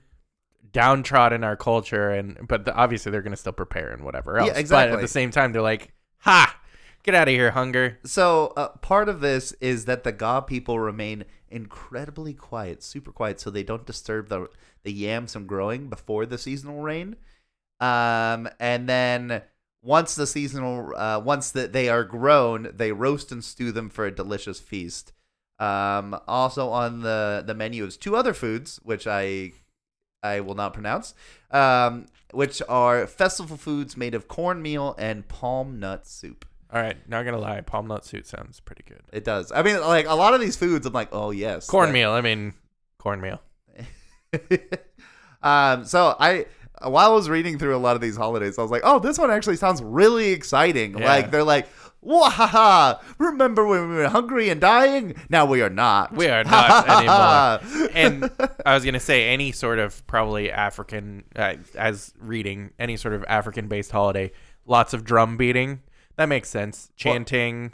downtrodden 0.73 1.45
our 1.45 1.57
culture 1.57 2.09
and 2.11 2.49
but 2.49 2.65
the, 2.65 2.75
obviously 2.75 3.13
they're 3.13 3.21
going 3.21 3.33
to 3.33 3.37
still 3.37 3.53
prepare 3.53 3.91
and 3.93 4.05
whatever 4.05 4.39
else. 4.39 4.49
Yeah, 4.49 4.59
exactly. 4.59 4.93
But 4.93 4.99
at 5.01 5.03
the 5.03 5.09
same 5.09 5.31
time 5.31 5.53
they're 5.53 5.61
like, 5.61 5.93
ha, 6.19 6.59
get 7.03 7.15
out 7.15 7.29
of 7.29 7.35
here, 7.35 7.51
hunger. 7.51 7.99
So 8.05 8.55
uh, 8.57 8.69
part 8.79 9.11
of 9.11 9.21
this 9.21 9.53
is 9.61 9.85
that 9.85 10.05
the 10.05 10.13
Ga 10.13 10.41
people 10.41 10.79
remain 10.81 11.27
incredibly 11.51 12.33
quiet, 12.33 12.83
super 12.83 13.13
quiet, 13.13 13.39
so 13.39 13.51
they 13.51 13.63
don't 13.63 13.85
disturb 13.85 14.29
the 14.31 14.49
the 14.83 14.93
yams 14.93 15.35
from 15.35 15.47
growing 15.47 15.89
before 15.91 16.25
the 16.25 16.39
seasonal 16.39 16.81
rain. 16.81 17.17
Um, 17.81 18.49
and 18.59 18.89
then 18.89 19.43
once 19.83 20.15
the 20.15 20.27
seasonal, 20.27 20.95
uh, 20.97 21.21
once 21.23 21.51
that 21.51 21.73
they 21.73 21.89
are 21.89 22.05
grown, 22.05 22.71
they 22.75 22.93
roast 22.93 23.33
and 23.33 23.43
stew 23.43 23.73
them 23.73 23.91
for 23.91 24.07
a 24.07 24.15
delicious 24.15 24.61
feast. 24.61 25.13
Um, 25.59 26.19
also 26.27 26.71
on 26.71 27.03
the 27.03 27.43
the 27.47 27.55
menu 27.55 27.85
is 27.85 27.97
two 27.97 28.17
other 28.17 28.35
foods, 28.35 28.81
which 28.83 29.07
I 29.07 29.53
I 30.23 30.41
will 30.41 30.55
not 30.55 30.73
pronounce, 30.73 31.15
um, 31.51 32.07
which 32.33 32.63
are 32.69 33.07
festival 33.07 33.57
foods 33.57 33.97
made 33.97 34.15
of 34.15 34.29
cornmeal 34.29 34.95
and 34.99 35.27
palm 35.29 35.79
nut 35.79 36.07
soup. 36.07 36.47
All 36.73 36.81
right, 36.81 36.97
not 37.09 37.25
to 37.25 37.37
lie, 37.37 37.61
palm 37.61 37.87
nut 37.87 38.05
soup 38.05 38.25
sounds 38.27 38.61
pretty 38.61 38.85
good. 38.89 39.03
It 39.13 39.25
does. 39.25 39.53
I 39.53 39.63
mean, 39.63 39.81
like 39.81 40.07
a 40.07 40.15
lot 40.15 40.33
of 40.33 40.41
these 40.41 40.57
foods, 40.57 40.87
I'm 40.87 40.93
like, 40.93 41.11
oh 41.13 41.31
yes, 41.31 41.67
Cornmeal, 41.67 42.11
I 42.11 42.23
mean 42.23 42.55
cornmeal. 42.99 43.41
um, 45.43 45.85
so 45.85 46.17
I, 46.19 46.47
while 46.81 47.11
I 47.11 47.15
was 47.15 47.29
reading 47.29 47.59
through 47.59 47.77
a 47.77 47.79
lot 47.79 47.97
of 47.97 48.03
these 48.03 48.17
holidays, 48.17 48.59
I 48.59 48.63
was 48.63 48.71
like, 48.71 48.83
oh, 48.85 48.99
this 48.99 49.19
one 49.19 49.31
actually 49.31 49.57
sounds 49.57 49.83
really 49.83 50.31
exciting. 50.31 50.99
Yeah. 50.99 51.07
Like 51.07 51.31
they're 51.31 51.45
like, 51.45 51.69
wahaha! 52.05 53.01
Remember 53.19 53.67
when 53.67 53.89
we 53.91 53.97
were 53.97 54.09
hungry 54.09 54.49
and 54.49 54.61
dying? 54.61 55.15
Now 55.29 55.47
we 55.47 55.63
are 55.63 55.71
not. 55.71 56.13
We 56.15 56.29
are 56.29 56.45
not 56.45 56.89
anymore. 56.89 57.91
and 57.95 58.31
I 58.67 58.75
was 58.75 58.85
gonna 58.85 59.01
say 59.01 59.29
any 59.29 59.53
sort 59.53 59.79
of 59.79 60.05
probably 60.07 60.51
African, 60.51 61.25
uh, 61.37 61.55
as 61.77 62.13
reading 62.19 62.71
any 62.79 62.97
sort 62.97 63.15
of 63.15 63.25
African-based 63.29 63.91
holiday, 63.91 64.33
lots 64.67 64.93
of 64.95 65.05
drum 65.05 65.37
beating. 65.37 65.83
That 66.17 66.29
makes 66.29 66.49
sense. 66.49 66.91
Chanting, 66.97 67.73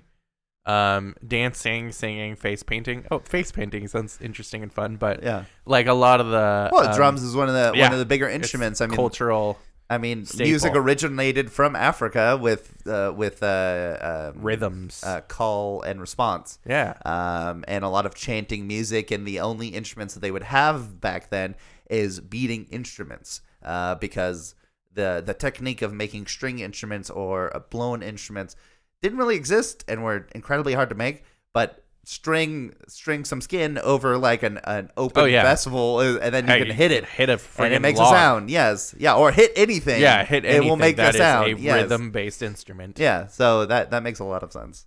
um, 0.69 1.15
dancing, 1.27 1.91
singing, 1.93 2.37
face 2.37 2.63
painting. 2.63 3.07
Oh, 3.11 3.21
face 3.21 3.51
painting 3.51 3.89
sounds 3.89 4.19
interesting 4.21 4.63
and 4.63 4.73
fun, 4.73 4.97
but 4.97 5.23
yeah. 5.23 5.45
like 5.65 5.87
a 5.87 5.95
lot 5.95 6.21
of 6.21 6.27
the 6.29 6.69
Well, 6.71 6.89
um, 6.89 6.95
drums 6.95 7.23
is 7.23 7.35
one 7.35 7.49
of 7.49 7.55
the 7.55 7.73
yeah, 7.75 7.85
one 7.85 7.93
of 7.93 7.99
the 7.99 8.05
bigger 8.05 8.29
instruments. 8.29 8.81
I 8.81 8.87
mean, 8.87 8.97
cultural 8.97 9.59
I 9.91 9.97
mean, 9.97 10.27
staple. 10.27 10.47
music 10.47 10.73
originated 10.75 11.51
from 11.51 11.75
Africa 11.75 12.39
with 12.41 12.87
uh, 12.87 13.13
with 13.17 13.43
uh, 13.43 14.33
um, 14.35 14.43
rhythms. 14.43 15.03
uh, 15.03 15.23
call 15.23 15.81
and 15.83 16.01
response. 16.01 16.59
yeah, 16.67 16.95
um, 17.07 17.65
and 17.67 17.85
a 17.85 17.89
lot 17.89 18.05
of 18.05 18.15
chanting 18.15 18.67
music. 18.67 19.11
And 19.11 19.27
the 19.27 19.41
only 19.41 19.69
instruments 19.69 20.13
that 20.15 20.21
they 20.21 20.31
would 20.31 20.43
have 20.43 21.01
back 21.01 21.31
then 21.31 21.55
is 21.89 22.21
beating 22.21 22.67
instruments, 22.71 23.41
uh, 23.63 23.95
because 23.95 24.55
the 24.93 25.23
the 25.25 25.33
technique 25.33 25.81
of 25.81 25.95
making 25.95 26.27
string 26.27 26.59
instruments 26.59 27.09
or 27.09 27.57
uh, 27.57 27.61
blown 27.71 28.03
instruments 28.03 28.57
didn't 29.03 29.19
really 29.19 29.37
exist 29.37 29.85
and 29.89 30.03
were 30.03 30.27
incredibly 30.35 30.75
hard 30.75 30.89
to 30.91 30.95
make. 30.95 31.25
But 31.55 31.85
string 32.05 32.75
string 32.89 33.25
some 33.25 33.41
skin 33.41 33.77
over 33.79 34.17
like 34.17 34.43
an, 34.43 34.59
an 34.65 34.91
open 34.97 35.23
Oh, 35.23 35.27
yeah. 35.27 35.43
festival, 35.43 35.99
uh, 35.99 36.19
and 36.19 36.35
then 36.35 36.47
you 36.47 36.53
Hey, 36.53 36.65
can 36.65 36.75
hit 36.75 36.91
it. 36.91 37.05
hit 37.05 37.29
a 37.29 37.39
And 37.59 37.75
it 37.75 37.81
makes 37.83 37.99
log. 37.99 38.15
a 38.15 38.17
sound, 38.17 38.51
yes, 38.51 38.95
yeah, 38.99 39.15
or 39.15 39.31
hit 39.33 39.53
anything. 39.57 40.01
Yeah, 40.01 40.25
hit 40.25 40.45
anything. 40.45 40.67
It 40.67 40.69
will 40.71 40.77
make 40.77 40.97
that 40.97 41.15
is 41.15 41.19
sound. 41.19 41.47
a 41.53 41.59
yes. 41.61 41.83
rhythm-based 41.83 42.43
instrument. 42.43 42.99
Yeah, 42.99 43.27
so 43.27 43.67
that 43.67 43.91
that 43.91 44.03
makes 44.03 44.19
a 44.21 44.25
lot 44.25 44.43
of 44.43 44.53
sense. 44.53 44.87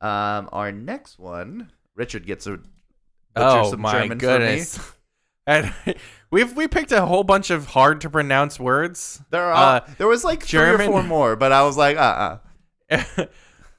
Um, 0.00 0.48
our 0.52 0.72
next 0.72 1.18
one, 1.18 1.70
Richard 1.94 2.26
gets 2.26 2.46
a 2.46 2.58
oh 3.36 3.70
some 3.70 3.80
my 3.80 3.92
German 4.00 4.18
goodness. 4.18 4.78
And 5.44 5.74
we've 6.30 6.54
we 6.56 6.68
picked 6.68 6.92
a 6.92 7.04
whole 7.04 7.24
bunch 7.24 7.50
of 7.50 7.66
hard 7.66 8.00
to 8.02 8.10
pronounce 8.10 8.60
words. 8.60 9.20
There 9.30 9.42
are 9.42 9.76
Uh, 9.78 9.80
there 9.98 10.06
was 10.06 10.22
like 10.22 10.44
three 10.44 10.60
German- 10.60 10.86
or 10.88 10.92
four 10.92 11.02
more, 11.02 11.34
but 11.34 11.50
I 11.50 11.62
was 11.64 11.76
like, 11.76 11.96
uh 11.96 12.00
uh, 12.00 12.38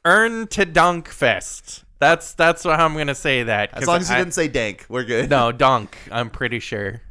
Ern 0.05 0.47
to 0.47 0.65
Dankfest. 0.65 1.83
That's 1.99 2.33
that's 2.33 2.65
what 2.65 2.79
I'm 2.79 2.95
gonna 2.97 3.15
say 3.15 3.43
that. 3.43 3.69
As 3.73 3.87
long 3.87 4.01
as 4.01 4.09
you 4.09 4.15
I- 4.15 4.19
didn't 4.19 4.33
say 4.33 4.47
dank, 4.49 4.85
we're 4.89 5.05
good. 5.05 5.29
no 5.29 5.51
donk. 5.51 5.97
I'm 6.11 6.29
pretty 6.29 6.59
sure. 6.59 7.01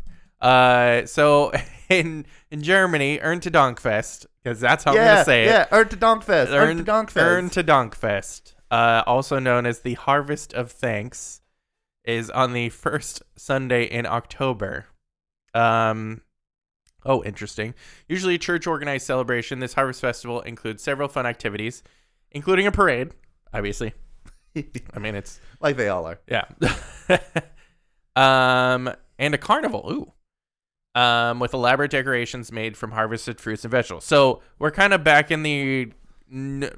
Uh, 0.41 1.07
so 1.07 1.53
in 1.89 2.27
in 2.51 2.63
Germany, 2.63 3.19
Erntedankfest, 3.19 4.27
because 4.43 4.61
that's 4.61 4.85
how 4.85 4.91
I'm 4.91 4.97
gonna 4.99 5.25
say 5.25 5.45
it. 5.45 5.47
yeah. 5.47 5.67
earn 5.73 5.89
to 5.89 5.97
it. 5.97 6.01
Erntedankfest. 6.01 6.53
Ern- 6.53 6.85
Erntedankfest. 6.85 7.65
Erntedankfest, 7.65 8.53
uh, 8.71 9.03
also 9.07 9.39
known 9.39 9.65
as 9.65 9.81
the 9.81 9.95
Harvest 9.95 10.53
of 10.53 10.71
Thanks, 10.71 11.41
is 12.05 12.29
on 12.29 12.53
the 12.53 12.69
first 12.69 13.23
Sunday 13.37 13.85
in 13.85 14.05
October. 14.05 14.87
Um, 15.55 16.21
oh, 17.05 17.23
interesting. 17.25 17.75
Usually 18.09 18.35
a 18.35 18.39
church 18.39 18.67
organized 18.67 19.07
celebration. 19.07 19.59
This 19.59 19.75
harvest 19.75 20.01
festival 20.01 20.41
includes 20.43 20.83
several 20.83 21.09
fun 21.09 21.27
activities, 21.27 21.83
including 22.31 22.67
a 22.67 22.73
parade. 22.73 23.11
Obviously, 23.55 23.93
I 24.57 24.99
mean 24.99 25.15
it's 25.15 25.41
like 25.61 25.77
they 25.77 25.89
all 25.89 26.07
are. 26.07 26.21
yeah. 26.29 26.45
um, 28.17 28.93
and 29.19 29.35
a 29.35 29.39
carnival. 29.39 29.89
Ooh. 29.91 30.13
Um, 30.95 31.41
with 31.41 31.55
elaborate 31.55 31.91
decorations 31.91 32.53
made 32.53 32.77
from 32.77 32.91
harvested 32.91 33.41
fruits 33.41 33.65
and 33.65 33.71
vegetables. 33.71 34.05
So 34.05 34.43
we're 34.59 34.71
kind 34.71 34.93
of 34.93 35.03
back 35.03 35.31
in 35.31 35.43
the 35.43 35.91
n- 36.31 36.71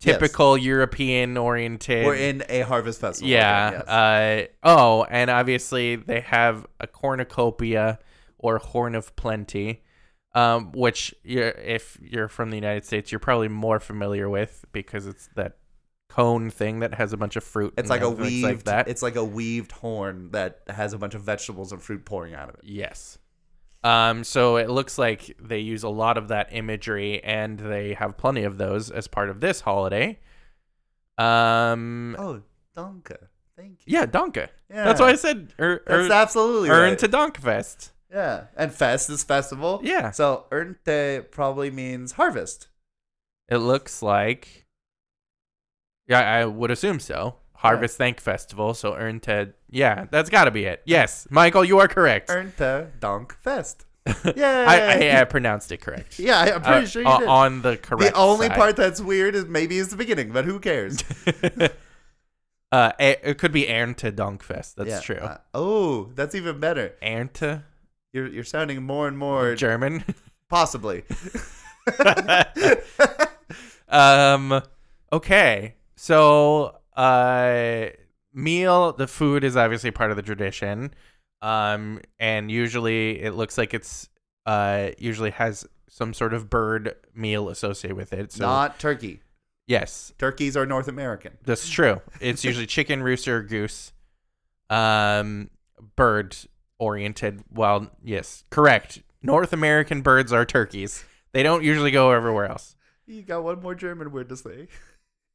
typical 0.00 0.56
European 0.56 1.36
oriented. 1.36 2.06
We're 2.06 2.14
in 2.14 2.42
a 2.48 2.60
harvest 2.62 3.00
festival. 3.00 3.28
yeah. 3.28 3.68
again, 3.68 3.82
yes. 3.86 3.88
Uh, 3.88 4.46
oh, 4.62 5.04
and 5.10 5.30
obviously 5.30 5.96
they 5.96 6.20
have 6.20 6.66
a 6.80 6.86
cornucopia 6.86 7.98
or 8.42 8.58
horn 8.58 8.94
of 8.94 9.16
plenty. 9.16 9.82
Um, 10.34 10.72
which 10.72 11.14
you're, 11.24 11.50
if 11.50 11.98
you're 12.00 12.28
from 12.28 12.48
the 12.48 12.56
United 12.56 12.86
States, 12.86 13.12
you're 13.12 13.18
probably 13.18 13.48
more 13.48 13.78
familiar 13.80 14.30
with 14.30 14.64
because 14.72 15.06
it's 15.06 15.28
that 15.36 15.58
cone 16.08 16.48
thing 16.48 16.80
that 16.80 16.94
has 16.94 17.12
a 17.12 17.18
bunch 17.18 17.36
of 17.36 17.44
fruit. 17.44 17.74
it's 17.76 17.90
like 17.90 18.00
a 18.00 18.08
weaved. 18.08 18.42
like 18.42 18.62
that. 18.64 18.88
It's 18.88 19.02
like 19.02 19.16
a 19.16 19.24
weaved 19.24 19.72
horn 19.72 20.30
that 20.32 20.60
has 20.68 20.94
a 20.94 20.98
bunch 20.98 21.14
of 21.14 21.22
vegetables 21.22 21.70
and 21.72 21.82
fruit 21.82 22.04
pouring 22.06 22.34
out 22.34 22.48
of 22.48 22.54
it. 22.54 22.62
Yes. 22.64 23.18
Um, 23.84 24.22
so 24.24 24.56
it 24.56 24.70
looks 24.70 24.96
like 24.96 25.36
they 25.38 25.58
use 25.58 25.82
a 25.82 25.88
lot 25.88 26.16
of 26.16 26.28
that 26.28 26.48
imagery, 26.52 27.22
and 27.24 27.58
they 27.58 27.94
have 27.94 28.16
plenty 28.16 28.44
of 28.44 28.56
those 28.56 28.90
as 28.90 29.08
part 29.08 29.28
of 29.28 29.40
this 29.40 29.60
holiday. 29.60 30.18
Um, 31.18 32.16
Oh, 32.18 32.42
Donka. 32.76 33.16
Thank 33.56 33.80
you. 33.84 33.98
yeah, 33.98 34.06
Donka. 34.06 34.48
Yeah. 34.70 34.84
That's 34.84 35.00
why 35.00 35.10
I 35.10 35.14
said 35.16 35.52
er, 35.60 35.82
That's 35.86 36.08
er, 36.08 36.12
absolutely 36.12 36.70
earn 36.70 36.90
right. 36.90 36.98
to 36.98 37.08
Donkfest. 37.08 37.90
Yeah, 38.12 38.44
and 38.56 38.72
fest 38.72 39.08
is 39.10 39.24
festival. 39.24 39.80
Yeah. 39.82 40.10
So 40.10 40.44
ernte 40.50 41.30
probably 41.30 41.70
means 41.70 42.12
harvest. 42.12 42.68
It 43.48 43.58
looks 43.58 44.02
like. 44.02 44.66
Yeah, 46.08 46.20
I 46.20 46.44
would 46.44 46.70
assume 46.70 47.00
so. 47.00 47.36
Harvest 47.54 47.96
Thank 47.96 48.20
Festival. 48.20 48.74
So 48.74 48.92
ernte. 48.94 49.52
Yeah, 49.70 50.06
that's 50.10 50.28
got 50.30 50.44
to 50.44 50.50
be 50.50 50.64
it. 50.64 50.82
Yes, 50.84 51.28
Michael, 51.30 51.64
you 51.64 51.78
are 51.78 51.86
correct. 51.88 52.28
Ernte 52.28 52.98
dank 53.00 53.34
fest. 53.40 53.84
Yeah. 54.36 54.64
I, 54.66 54.80
I, 55.16 55.20
I 55.20 55.24
pronounced 55.24 55.70
it 55.70 55.80
correct. 55.80 56.18
yeah, 56.18 56.40
I'm 56.56 56.62
pretty 56.62 56.84
Uh, 56.84 56.86
sure 56.86 57.02
you 57.02 57.08
o- 57.08 57.18
did. 57.20 57.28
on 57.28 57.62
the 57.62 57.76
correct. 57.76 58.14
the 58.14 58.18
only 58.20 58.48
side. 58.48 58.56
part 58.56 58.74
that's 58.76 59.00
weird 59.00 59.36
is 59.36 59.46
maybe 59.46 59.78
is 59.78 59.90
the 59.90 59.96
beginning, 59.96 60.32
but 60.32 60.44
who 60.44 60.58
cares? 60.58 61.04
uh, 62.72 62.92
it 62.98 63.38
could 63.38 63.52
be 63.52 63.64
Ernte 63.66 64.10
Donkfest. 64.12 64.74
That's 64.74 64.88
Yeah, 64.90 65.00
true. 65.00 65.16
uh, 65.16 65.38
oh, 65.54 66.10
that's 66.14 66.34
even 66.34 66.58
better. 66.58 66.94
Ernte 67.02 67.62
You're 68.12 68.28
you're 68.28 68.44
sounding 68.44 68.82
more 68.82 69.08
and 69.08 69.16
more 69.18 69.54
German. 69.54 70.04
possibly. 70.48 71.04
um. 73.88 74.62
Okay. 75.12 75.74
So, 75.96 76.78
uh, 76.96 77.86
meal. 78.32 78.92
The 78.92 79.06
food 79.06 79.44
is 79.44 79.56
obviously 79.56 79.90
part 79.90 80.10
of 80.10 80.16
the 80.16 80.22
tradition. 80.22 80.92
Um, 81.40 82.00
and 82.20 82.50
usually 82.50 83.20
it 83.20 83.34
looks 83.34 83.58
like 83.58 83.74
it's 83.74 84.08
uh 84.46 84.90
usually 84.98 85.30
has 85.30 85.66
some 85.88 86.14
sort 86.14 86.34
of 86.34 86.48
bird 86.48 86.94
meal 87.14 87.48
associated 87.48 87.96
with 87.96 88.12
it. 88.12 88.32
So 88.32 88.44
Not 88.44 88.78
turkey. 88.78 89.20
yes, 89.66 90.12
Turkeys 90.18 90.56
are 90.56 90.64
North 90.66 90.88
American. 90.88 91.36
That's 91.44 91.68
true. 91.68 92.00
It's 92.20 92.44
usually 92.44 92.66
chicken, 92.78 93.02
rooster, 93.02 93.42
goose. 93.42 93.92
Um, 94.70 95.50
bird 95.96 96.36
oriented. 96.82 97.44
Well, 97.54 97.88
yes, 98.02 98.44
correct. 98.50 99.02
North 99.22 99.52
American 99.52 100.02
birds 100.02 100.32
are 100.32 100.44
turkeys. 100.44 101.04
They 101.32 101.44
don't 101.44 101.62
usually 101.62 101.92
go 101.92 102.10
everywhere 102.10 102.46
else. 102.46 102.74
You 103.06 103.22
got 103.22 103.44
one 103.44 103.62
more 103.62 103.76
German 103.76 104.10
word 104.10 104.28
to 104.30 104.36
say. 104.36 104.66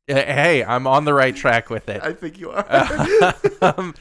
Uh, 0.10 0.16
Hey, 0.16 0.64
I'm 0.64 0.86
on 0.88 1.06
the 1.06 1.14
right 1.14 1.36
track 1.36 1.70
with 1.70 1.88
it. 1.88 2.04
I 2.04 2.12
think 2.12 2.38
you 2.38 2.52
are. 2.52 3.34
um, 3.62 3.96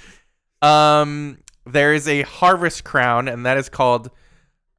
um, 0.61 1.39
there 1.65 1.95
is 1.95 2.09
a 2.09 2.23
harvest 2.23 2.83
crown, 2.83 3.29
and 3.29 3.47
that 3.47 3.57
is 3.57 3.69
called 3.69 4.11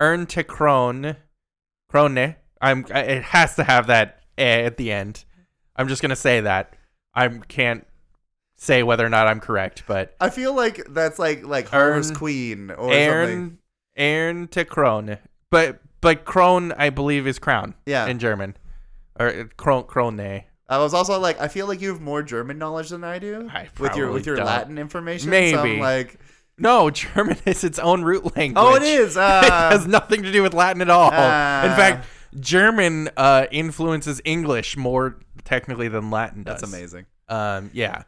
Ernte 0.01 0.43
Krone. 0.43 1.15
Krone. 1.91 2.35
I'm. 2.59 2.85
It 2.89 3.23
has 3.23 3.55
to 3.55 3.63
have 3.63 3.87
that 3.87 4.23
eh 4.37 4.63
at 4.63 4.75
the 4.75 4.91
end. 4.91 5.23
I'm 5.75 5.87
just 5.87 6.01
gonna 6.01 6.17
say 6.17 6.41
that. 6.41 6.75
I 7.13 7.29
can't 7.29 7.86
say 8.57 8.83
whether 8.83 9.05
or 9.05 9.09
not 9.09 9.27
I'm 9.27 9.39
correct, 9.39 9.83
but 9.87 10.15
I 10.19 10.29
feel 10.29 10.53
like 10.55 10.85
that's 10.89 11.17
like 11.19 11.45
like 11.45 11.69
Harvest 11.69 12.15
Queen 12.15 12.71
or 12.71 12.91
something. 12.91 13.57
Ern 13.97 14.47
Ernte 14.47 14.65
Krone. 14.65 15.17
But 15.49 15.79
but 16.01 16.25
Krone, 16.25 16.73
I 16.77 16.89
believe, 16.89 17.25
is 17.27 17.39
crown. 17.39 17.73
Yeah. 17.85 18.05
In 18.07 18.19
German, 18.19 18.55
or 19.19 19.27
uh, 19.27 19.43
Krone. 19.57 19.85
Krone. 19.87 20.43
I 20.69 20.79
was 20.79 20.93
also 20.93 21.17
like, 21.19 21.39
I 21.39 21.47
feel 21.47 21.65
like 21.65 21.79
you 21.79 21.89
have 21.89 22.01
more 22.01 22.21
German 22.21 22.57
knowledge 22.57 22.89
than 22.89 23.03
I 23.05 23.19
do 23.19 23.49
I 23.51 23.69
with 23.79 23.95
your 23.95 24.11
with 24.11 24.25
your 24.25 24.35
don't. 24.35 24.45
Latin 24.45 24.77
information. 24.77 25.27
So 25.27 25.31
Maybe. 25.31 25.79
like, 25.79 26.19
No, 26.57 26.89
German 26.89 27.37
is 27.45 27.63
its 27.63 27.79
own 27.79 28.03
root 28.03 28.35
language. 28.35 28.61
oh, 28.61 28.75
it 28.75 28.83
is. 28.83 29.15
it 29.17 29.21
Uh, 29.21 29.69
has 29.71 29.87
nothing 29.87 30.23
to 30.23 30.31
do 30.31 30.43
with 30.43 30.53
Latin 30.53 30.81
at 30.81 30.89
all. 30.89 31.09
Ah. 31.13 31.63
In 31.63 31.71
fact, 31.77 32.05
German 32.37 33.09
uh, 33.15 33.47
influences 33.49 34.21
English 34.25 34.75
more 34.75 35.17
technically 35.45 35.87
than 35.87 36.11
Latin 36.11 36.43
does. 36.43 36.59
that's 36.59 36.73
amazing. 36.73 37.05
Um, 37.29 37.69
yeah. 37.73 38.03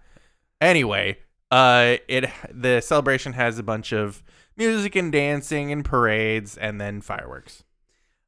Anyway, 0.62 1.18
uh, 1.52 1.98
it 2.08 2.30
the 2.52 2.82
celebration 2.82 3.34
has 3.34 3.58
a 3.60 3.64
bunch 3.64 3.92
of 3.92 4.24
music 4.58 4.96
and 4.96 5.12
dancing 5.12 5.72
and 5.72 5.84
parades 5.86 6.58
and 6.58 6.80
then 6.80 7.02
fireworks. 7.02 7.64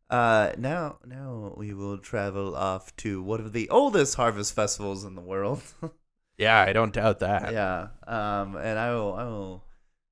Uh, 0.09 0.51
now 0.57 0.97
now 1.05 1.53
we 1.55 1.73
will 1.73 1.97
travel 1.97 2.55
off 2.55 2.95
to 2.97 3.21
one 3.23 3.39
of 3.39 3.53
the 3.53 3.69
oldest 3.69 4.15
harvest 4.15 4.53
festivals 4.53 5.03
in 5.05 5.15
the 5.15 5.21
world. 5.21 5.61
Yeah, 6.37 6.59
I 6.59 6.73
don't 6.73 6.91
doubt 6.91 7.19
that. 7.19 7.53
yeah. 7.53 7.89
Um, 8.07 8.55
and 8.55 8.79
I 8.79 8.95
will 8.95 9.13
I 9.13 9.25
will 9.25 9.63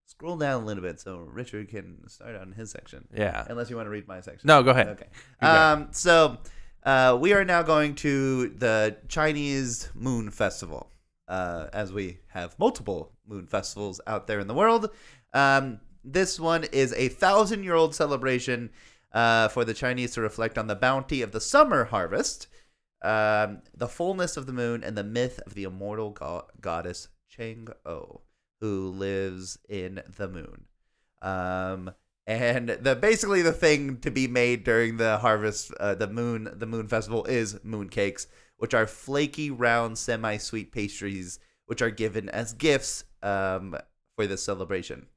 scroll 0.06 0.38
down 0.38 0.62
a 0.62 0.66
little 0.66 0.84
bit 0.84 1.00
so 1.00 1.18
Richard 1.18 1.70
can 1.70 2.08
start 2.08 2.36
on 2.36 2.52
his 2.52 2.70
section. 2.70 3.08
Yeah. 3.12 3.48
Unless 3.50 3.72
you 3.72 3.76
want 3.76 3.88
to 3.88 3.90
read 3.90 4.08
my 4.08 4.22
section. 4.22 4.46
No, 4.46 4.62
go 4.62 4.70
ahead. 4.70 4.90
Okay. 4.90 5.08
Um, 5.42 5.88
so 5.90 6.38
uh, 6.84 7.18
we 7.20 7.34
are 7.34 7.44
now 7.44 7.64
going 7.64 7.96
to 7.96 8.50
the 8.50 8.98
Chinese 9.08 9.90
Moon 9.96 10.30
Festival, 10.30 10.92
uh, 11.30 11.68
as 11.72 11.94
we 11.94 12.18
have 12.30 12.58
multiple 12.60 13.14
moon 13.28 13.48
festivals 13.48 14.02
out 14.08 14.28
there 14.28 14.40
in 14.40 14.48
the 14.48 14.54
world. 14.54 14.90
Um, 15.34 15.80
this 16.04 16.40
one 16.40 16.66
is 16.66 16.92
a 16.94 17.10
thousand 17.10 17.64
year 17.64 17.76
old 17.76 17.96
celebration 17.96 18.72
uh, 19.14 19.48
for 19.48 19.64
the 19.64 19.74
Chinese 19.74 20.14
to 20.14 20.22
reflect 20.22 20.58
on 20.58 20.68
the 20.68 20.76
bounty 20.76 21.22
of 21.22 21.32
the 21.32 21.42
summer 21.42 21.86
harvest, 21.86 22.48
um, 23.04 23.62
the 23.76 23.88
fullness 23.88 24.38
of 24.38 24.46
the 24.46 24.54
moon, 24.54 24.84
and 24.84 24.98
the 24.98 25.04
myth 25.04 25.40
of 25.46 25.54
the 25.54 25.64
immortal 25.64 26.12
go- 26.12 26.48
goddess 26.60 27.08
Cheng 27.30 27.70
O, 27.86 28.22
who 28.60 28.90
lives 28.90 29.58
in 29.70 30.02
the 30.18 30.28
moon. 30.28 30.66
Um, 31.22 31.92
and 32.26 32.70
the 32.70 32.96
basically 32.96 33.42
the 33.42 33.52
thing 33.52 33.98
to 34.00 34.12
be 34.12 34.28
made 34.28 34.64
during 34.64 34.98
the 34.98 35.18
harvest, 35.18 35.74
uh, 35.80 35.96
the 35.96 36.08
moon, 36.08 36.50
the 36.54 36.68
moon 36.68 36.88
festival 36.88 37.26
is 37.26 37.64
moon 37.64 37.90
cakes, 37.90 38.28
which 38.60 38.74
are 38.74 38.86
flaky, 38.86 39.50
round, 39.50 39.98
semi-sweet 39.98 40.72
pastries, 40.72 41.40
which 41.66 41.82
are 41.82 41.90
given 41.90 42.30
as 42.30 42.54
gifts 42.54 43.04
um, 43.24 43.76
for 44.16 44.28
this 44.28 44.44
celebration. 44.44 45.08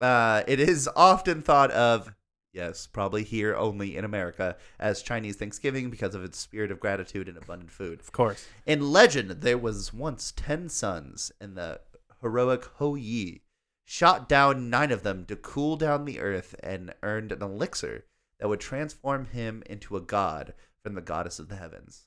Uh, 0.00 0.42
it 0.48 0.58
is 0.58 0.88
often 0.96 1.42
thought 1.42 1.70
of, 1.72 2.14
yes, 2.52 2.86
probably 2.86 3.22
here 3.22 3.54
only 3.54 3.96
in 3.96 4.04
America, 4.04 4.56
as 4.78 5.02
Chinese 5.02 5.36
Thanksgiving 5.36 5.90
because 5.90 6.14
of 6.14 6.24
its 6.24 6.38
spirit 6.38 6.70
of 6.70 6.80
gratitude 6.80 7.28
and 7.28 7.36
abundant 7.36 7.70
food. 7.70 8.00
Of 8.00 8.12
course. 8.12 8.46
In 8.64 8.90
legend, 8.90 9.42
there 9.42 9.58
was 9.58 9.92
once 9.92 10.32
ten 10.34 10.68
suns, 10.68 11.32
and 11.40 11.56
the 11.56 11.80
heroic 12.22 12.64
Ho 12.76 12.94
Yi 12.94 13.42
shot 13.84 14.28
down 14.28 14.70
nine 14.70 14.92
of 14.92 15.02
them 15.02 15.24
to 15.26 15.34
cool 15.36 15.76
down 15.76 16.04
the 16.04 16.20
earth 16.20 16.54
and 16.62 16.94
earned 17.02 17.32
an 17.32 17.42
elixir 17.42 18.04
that 18.38 18.48
would 18.48 18.60
transform 18.60 19.26
him 19.26 19.62
into 19.66 19.96
a 19.96 20.00
god 20.00 20.54
from 20.82 20.94
the 20.94 21.00
goddess 21.00 21.38
of 21.38 21.48
the 21.48 21.56
heavens. 21.56 22.06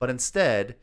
But 0.00 0.10
instead, 0.10 0.76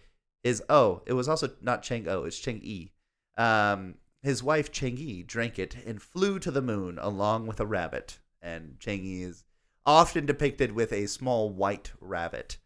is 0.44 0.62
oh, 0.70 1.02
it 1.06 1.14
was 1.14 1.28
also 1.28 1.50
not 1.62 1.82
Cheng 1.82 2.08
O, 2.08 2.24
it's 2.24 2.38
Cheng 2.38 2.62
Yi. 2.62 2.92
Um, 3.38 3.96
his 4.22 4.44
wife 4.44 4.72
Cheng 4.72 4.98
Yi 4.98 5.24
drank 5.24 5.58
it 5.58 5.76
and 5.86 6.02
flew 6.02 6.40
to 6.40 6.52
the 6.52 6.62
moon 6.62 7.00
along 7.00 7.48
with 7.48 7.60
a 7.60 7.66
rabbit. 7.66 8.20
And 8.42 8.80
Cheng 8.80 9.04
Yi 9.04 9.24
is 9.24 9.44
often 9.86 10.26
depicted 10.26 10.72
with 10.72 10.94
a 10.94 11.08
small 11.08 11.50
white 11.50 11.92
rabbit. 12.00 12.58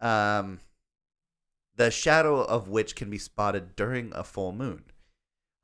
Um, 0.00 0.60
the 1.76 1.90
shadow 1.90 2.40
of 2.40 2.68
which 2.68 2.96
can 2.96 3.10
be 3.10 3.18
spotted 3.18 3.76
during 3.76 4.12
a 4.14 4.24
full 4.24 4.52
moon. 4.52 4.84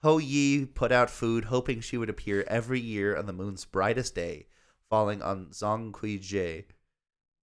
Ho 0.02 0.18
Yi 0.18 0.66
put 0.66 0.92
out 0.92 1.10
food 1.10 1.46
hoping 1.46 1.80
she 1.80 1.96
would 1.96 2.10
appear 2.10 2.44
every 2.48 2.80
year 2.80 3.16
on 3.16 3.26
the 3.26 3.32
moon's 3.32 3.64
brightest 3.64 4.14
day, 4.14 4.46
falling 4.90 5.22
on 5.22 5.46
Zhongqiujie, 5.46 6.64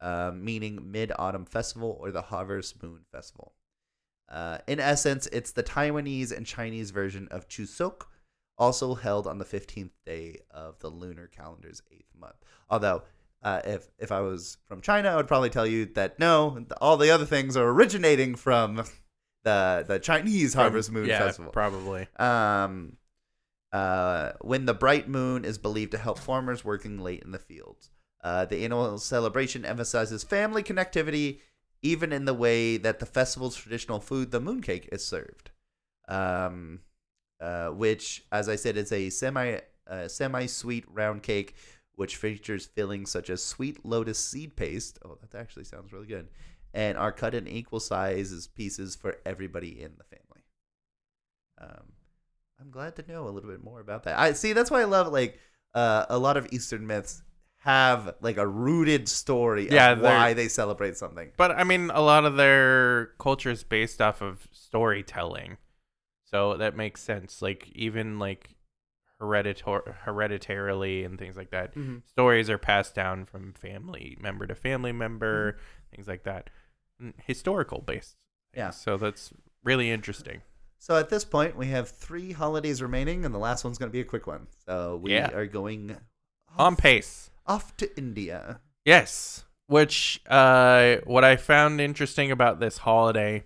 uh, 0.04 0.32
meaning 0.36 0.92
Mid 0.92 1.14
Autumn 1.18 1.46
Festival 1.46 1.98
or 2.00 2.12
the 2.12 2.22
Harvest 2.22 2.84
Moon 2.84 3.00
Festival. 3.12 3.54
Uh, 4.30 4.58
in 4.68 4.80
essence, 4.80 5.28
it's 5.32 5.52
the 5.52 5.64
Taiwanese 5.64 6.36
and 6.36 6.46
Chinese 6.46 6.92
version 6.92 7.28
of 7.32 7.48
Chuseok, 7.48 8.04
also 8.58 8.96
held 8.96 9.26
on 9.28 9.38
the 9.38 9.46
15th 9.46 9.92
day 10.06 10.40
of 10.52 10.78
the 10.80 10.90
lunar 10.90 11.28
calendar's 11.28 11.82
eighth 11.92 12.14
month. 12.20 12.36
Although, 12.70 13.04
uh, 13.42 13.62
if 13.66 13.88
if 13.98 14.12
I 14.12 14.22
was 14.22 14.58
from 14.68 14.82
China, 14.82 15.10
I 15.10 15.16
would 15.16 15.28
probably 15.28 15.50
tell 15.50 15.66
you 15.66 15.86
that 15.96 16.20
no, 16.20 16.66
all 16.82 16.98
the 16.98 17.10
other 17.10 17.26
things 17.26 17.56
are 17.58 17.68
originating 17.68 18.36
from 18.36 18.84
the 19.44 19.86
the 19.88 20.00
Chinese 20.00 20.54
Harvest 20.54 20.92
Moon 20.92 21.08
yeah, 21.08 21.20
Festival. 21.20 21.52
probably. 21.52 22.08
Um, 22.18 22.98
uh, 23.72 24.34
when 24.42 24.66
the 24.66 24.74
bright 24.74 25.08
moon 25.08 25.46
is 25.46 25.58
believed 25.58 25.92
to 25.92 25.98
help 25.98 26.20
farmers 26.20 26.64
working 26.64 27.00
late 27.00 27.24
in 27.24 27.32
the 27.32 27.40
fields. 27.40 27.90
Uh, 28.24 28.46
the 28.46 28.64
annual 28.64 28.98
celebration 28.98 29.66
emphasizes 29.66 30.24
family 30.24 30.64
connectivity, 30.64 31.40
even 31.82 32.14
in 32.14 32.24
the 32.24 32.34
way 32.34 32.78
that 32.78 33.00
the 33.00 33.06
festival's 33.06 33.56
traditional 33.56 34.00
food, 34.00 34.32
the 34.32 34.40
mooncake, 34.40 34.88
is 34.94 35.06
served. 35.06 35.52
Um, 36.08 36.80
uh, 37.42 37.70
which, 37.70 38.24
as 38.32 38.48
I 38.48 38.56
said, 38.56 38.78
is 38.78 38.94
a 38.94 39.10
semi 39.10 39.60
uh, 39.88 40.08
semi 40.08 40.46
sweet 40.46 40.86
round 40.90 41.24
cake, 41.24 41.56
which 41.96 42.16
features 42.16 42.66
fillings 42.66 43.12
such 43.12 43.30
as 43.30 43.44
sweet 43.44 43.86
lotus 43.86 44.20
seed 44.20 44.56
paste. 44.56 45.00
Oh, 45.04 45.18
that 45.22 45.38
actually 45.38 45.66
sounds 45.66 45.92
really 45.92 46.08
good. 46.08 46.30
And 46.74 46.98
are 46.98 47.12
cut 47.12 47.36
in 47.36 47.48
equal 47.48 47.82
sizes 47.82 48.48
pieces 48.48 48.96
for 48.96 49.18
everybody 49.26 49.82
in 49.82 49.92
the 49.98 50.04
family. 50.06 50.44
Um, 51.62 51.94
I'm 52.60 52.72
glad 52.72 52.96
to 52.96 53.12
know 53.12 53.28
a 53.28 53.32
little 53.32 53.50
bit 53.50 53.64
more 53.64 53.82
about 53.82 54.04
that. 54.04 54.18
I 54.18 54.32
see. 54.32 54.54
That's 54.54 54.72
why 54.72 54.82
I 54.82 54.86
love 54.86 55.12
like 55.12 55.38
uh, 55.74 56.06
a 56.10 56.18
lot 56.18 56.38
of 56.38 56.48
Eastern 56.52 56.88
myths 56.88 57.22
have 57.64 58.16
like 58.22 58.38
a 58.38 58.46
rooted 58.48 59.08
story 59.08 59.70
Yeah, 59.72 59.92
of 59.92 60.02
why 60.02 60.34
they 60.34 60.48
celebrate 60.50 60.98
something. 60.98 61.32
But 61.38 61.52
I 61.52 61.64
mean, 61.64 61.90
a 61.94 62.02
lot 62.02 62.26
of 62.26 62.36
their 62.36 63.08
culture 63.20 63.52
is 63.52 63.64
based 63.64 64.02
off 64.02 64.22
of 64.22 64.48
storytelling, 64.52 65.58
so 66.26 66.58
that 66.58 66.76
makes 66.76 67.02
sense. 67.02 67.42
Like 67.42 67.70
even 67.74 68.20
like 68.20 68.56
hereditar- 69.22 69.96
hereditarily 70.04 71.04
and 71.04 71.18
things 71.18 71.38
like 71.38 71.52
that. 71.52 71.74
Stories 72.06 72.50
are 72.50 72.58
passed 72.58 72.96
down 72.96 73.26
from 73.26 73.54
family 73.54 74.18
member 74.20 74.46
to 74.48 74.56
family 74.56 74.92
member, 74.92 75.58
things 75.94 76.08
like 76.08 76.24
that. 76.24 76.50
Mm, 77.02 77.14
Historical 77.26 77.80
based. 77.82 78.16
things. 78.54 78.58
Yeah. 78.58 78.70
So 78.72 78.98
that's 78.98 79.32
really 79.64 79.90
interesting. 79.90 80.42
So 80.80 80.98
at 80.98 81.10
this 81.10 81.24
point, 81.24 81.56
we 81.56 81.68
have 81.68 81.88
three 81.90 82.34
holidays 82.34 82.82
remaining, 82.82 83.24
and 83.24 83.34
the 83.34 83.40
last 83.40 83.64
one's 83.64 83.78
going 83.78 83.90
to 83.90 83.94
be 83.94 84.02
a 84.02 84.06
quick 84.06 84.28
one. 84.28 84.48
So 84.66 84.98
we 85.02 85.14
Yeah. 85.14 85.32
are 85.32 85.46
going 85.48 85.96
On 86.58 86.76
pace. 86.76 87.30
Off 87.46 87.76
to 87.78 87.98
India. 87.98 88.60
Yes. 88.86 89.46
Which 89.68 90.22
uh 90.28 90.98
what 91.06 91.24
I 91.24 91.36
found 91.36 91.82
interesting 91.82 92.32
about 92.32 92.60
this 92.60 92.80
holiday 92.80 93.46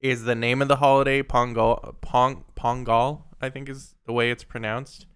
is 0.00 0.24
the 0.24 0.34
name 0.34 0.62
of 0.62 0.68
the 0.68 0.76
holiday 0.76 1.22
Pongal 1.22 2.00
Pong 2.00 2.44
Pongal, 2.56 3.22
I 3.40 3.50
think 3.50 3.68
is 3.68 3.94
the 4.06 4.12
way 4.12 4.30
it's 4.30 4.44
pronounced. 4.44 5.06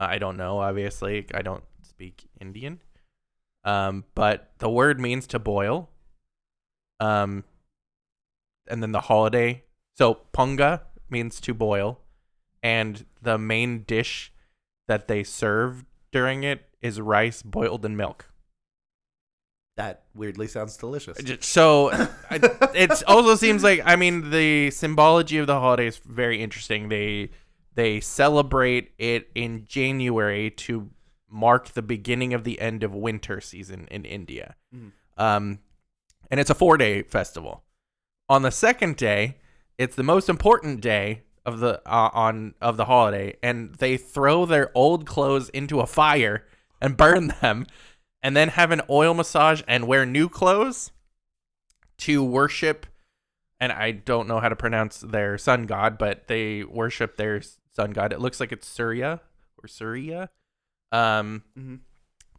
Uh, 0.00 0.06
I 0.10 0.18
don't 0.18 0.36
know, 0.36 0.58
obviously. 0.58 1.26
I 1.34 1.42
don't 1.42 1.64
speak 1.82 2.28
Indian. 2.40 2.82
Um 3.64 4.04
but 4.14 4.52
the 4.58 4.70
word 4.70 5.00
means 5.00 5.26
to 5.28 5.38
boil. 5.38 5.90
Um 7.00 7.44
and 8.66 8.82
then 8.82 8.92
the 8.92 9.02
holiday. 9.02 9.64
So 9.96 10.20
ponga 10.32 10.82
means 11.10 11.40
to 11.40 11.54
boil 11.54 12.00
and 12.62 13.06
the 13.22 13.38
main 13.38 13.84
dish 13.84 14.32
that 14.88 15.08
they 15.08 15.22
serve 15.22 15.84
during 16.12 16.42
it 16.44 16.67
is 16.82 17.00
rice 17.00 17.42
boiled 17.42 17.84
in 17.84 17.96
milk. 17.96 18.30
That 19.76 20.02
weirdly 20.12 20.48
sounds 20.48 20.76
delicious. 20.76 21.18
So 21.40 21.90
it 22.74 23.02
also 23.08 23.36
seems 23.36 23.62
like 23.62 23.80
I 23.84 23.94
mean 23.94 24.30
the 24.30 24.70
symbology 24.72 25.38
of 25.38 25.46
the 25.46 25.60
holiday 25.60 25.86
is 25.86 25.98
very 25.98 26.42
interesting. 26.42 26.88
They 26.88 27.30
they 27.74 28.00
celebrate 28.00 28.90
it 28.98 29.28
in 29.36 29.66
January 29.66 30.50
to 30.50 30.90
mark 31.30 31.68
the 31.68 31.82
beginning 31.82 32.34
of 32.34 32.42
the 32.42 32.60
end 32.60 32.82
of 32.82 32.92
winter 32.92 33.40
season 33.40 33.86
in 33.90 34.04
India. 34.04 34.56
Mhm. 34.74 34.90
Um, 35.16 35.60
and 36.28 36.40
it's 36.40 36.50
a 36.50 36.56
four 36.56 36.76
day 36.76 37.02
festival. 37.02 37.62
On 38.28 38.42
the 38.42 38.50
second 38.50 38.96
day, 38.96 39.36
it's 39.78 39.94
the 39.94 40.02
most 40.02 40.28
important 40.28 40.80
day 40.80 41.22
of 41.46 41.60
the 41.60 41.80
uh, 41.86 42.10
on 42.12 42.54
of 42.60 42.76
the 42.76 42.86
holiday, 42.86 43.36
and 43.44 43.74
they 43.76 43.96
throw 43.96 44.44
their 44.44 44.72
old 44.74 45.06
clothes 45.06 45.48
into 45.50 45.78
a 45.78 45.86
fire 45.86 46.44
and 46.80 46.96
burn 46.96 47.28
them, 47.40 47.66
and 48.22 48.36
then 48.36 48.50
have 48.50 48.70
an 48.70 48.82
oil 48.90 49.14
massage 49.14 49.62
and 49.68 49.86
wear 49.86 50.04
new 50.06 50.28
clothes 50.28 50.90
to 51.98 52.22
worship. 52.22 52.86
And 53.60 53.72
I 53.72 53.90
don't 53.90 54.28
know 54.28 54.38
how 54.38 54.48
to 54.48 54.56
pronounce 54.56 55.00
their 55.00 55.36
sun 55.38 55.66
god, 55.66 55.98
but 55.98 56.28
they 56.28 56.62
worship 56.62 57.16
their 57.16 57.40
sun 57.74 57.90
god. 57.90 58.12
It 58.12 58.20
looks 58.20 58.38
like 58.40 58.52
it's 58.52 58.68
Surya 58.68 59.20
or 59.60 59.66
Surya. 59.66 60.30
Um, 60.92 61.42
Mhm. 61.58 61.80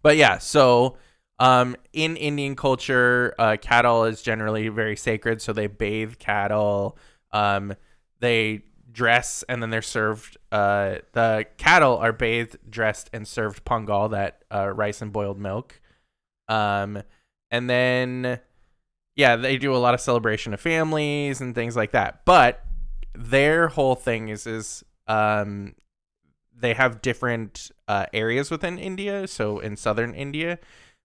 but 0.01 0.17
yeah, 0.17 0.37
so 0.37 0.97
um, 1.39 1.75
in 1.93 2.17
Indian 2.17 2.55
culture, 2.55 3.33
uh, 3.39 3.55
cattle 3.61 4.03
is 4.05 4.21
generally 4.21 4.67
very 4.67 4.95
sacred, 4.97 5.41
so 5.41 5.53
they 5.53 5.67
bathe 5.67 6.17
cattle. 6.19 6.97
Um, 7.31 7.75
they 8.19 8.63
dress 8.91 9.43
and 9.47 9.61
then 9.61 9.69
they're 9.69 9.81
served. 9.81 10.37
Uh, 10.51 10.95
the 11.13 11.45
cattle 11.57 11.97
are 11.97 12.13
bathed, 12.13 12.57
dressed, 12.69 13.09
and 13.13 13.27
served 13.27 13.65
pongal, 13.65 14.11
that 14.11 14.43
uh, 14.53 14.69
rice 14.69 15.01
and 15.01 15.11
boiled 15.13 15.39
milk. 15.39 15.79
Um, 16.47 17.03
and 17.51 17.69
then 17.69 18.39
yeah, 19.15 19.35
they 19.35 19.57
do 19.57 19.75
a 19.75 19.77
lot 19.77 19.93
of 19.93 19.99
celebration 20.01 20.53
of 20.53 20.61
families 20.61 21.41
and 21.41 21.53
things 21.53 21.75
like 21.75 21.91
that. 21.91 22.23
But 22.25 22.63
their 23.13 23.67
whole 23.67 23.95
thing 23.95 24.29
is 24.29 24.47
is 24.47 24.83
um, 25.07 25.75
they 26.55 26.73
have 26.73 27.01
different 27.01 27.71
uh, 27.87 28.05
areas 28.13 28.49
within 28.49 28.77
India. 28.77 29.27
So 29.27 29.59
in 29.59 29.75
southern 29.75 30.13
India, 30.13 30.59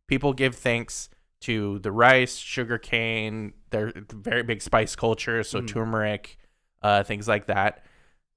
people 0.08 0.32
give 0.32 0.54
thanks 0.54 1.08
to 1.40 1.78
the 1.80 1.92
rice, 1.92 2.36
sugarcane. 2.36 3.52
They're 3.70 3.92
very 4.12 4.42
big 4.42 4.62
spice 4.62 4.96
culture, 4.96 5.42
so 5.42 5.60
Mm. 5.60 5.68
turmeric, 5.68 6.38
uh, 6.84 7.02
things 7.02 7.26
like 7.26 7.46
that. 7.46 7.82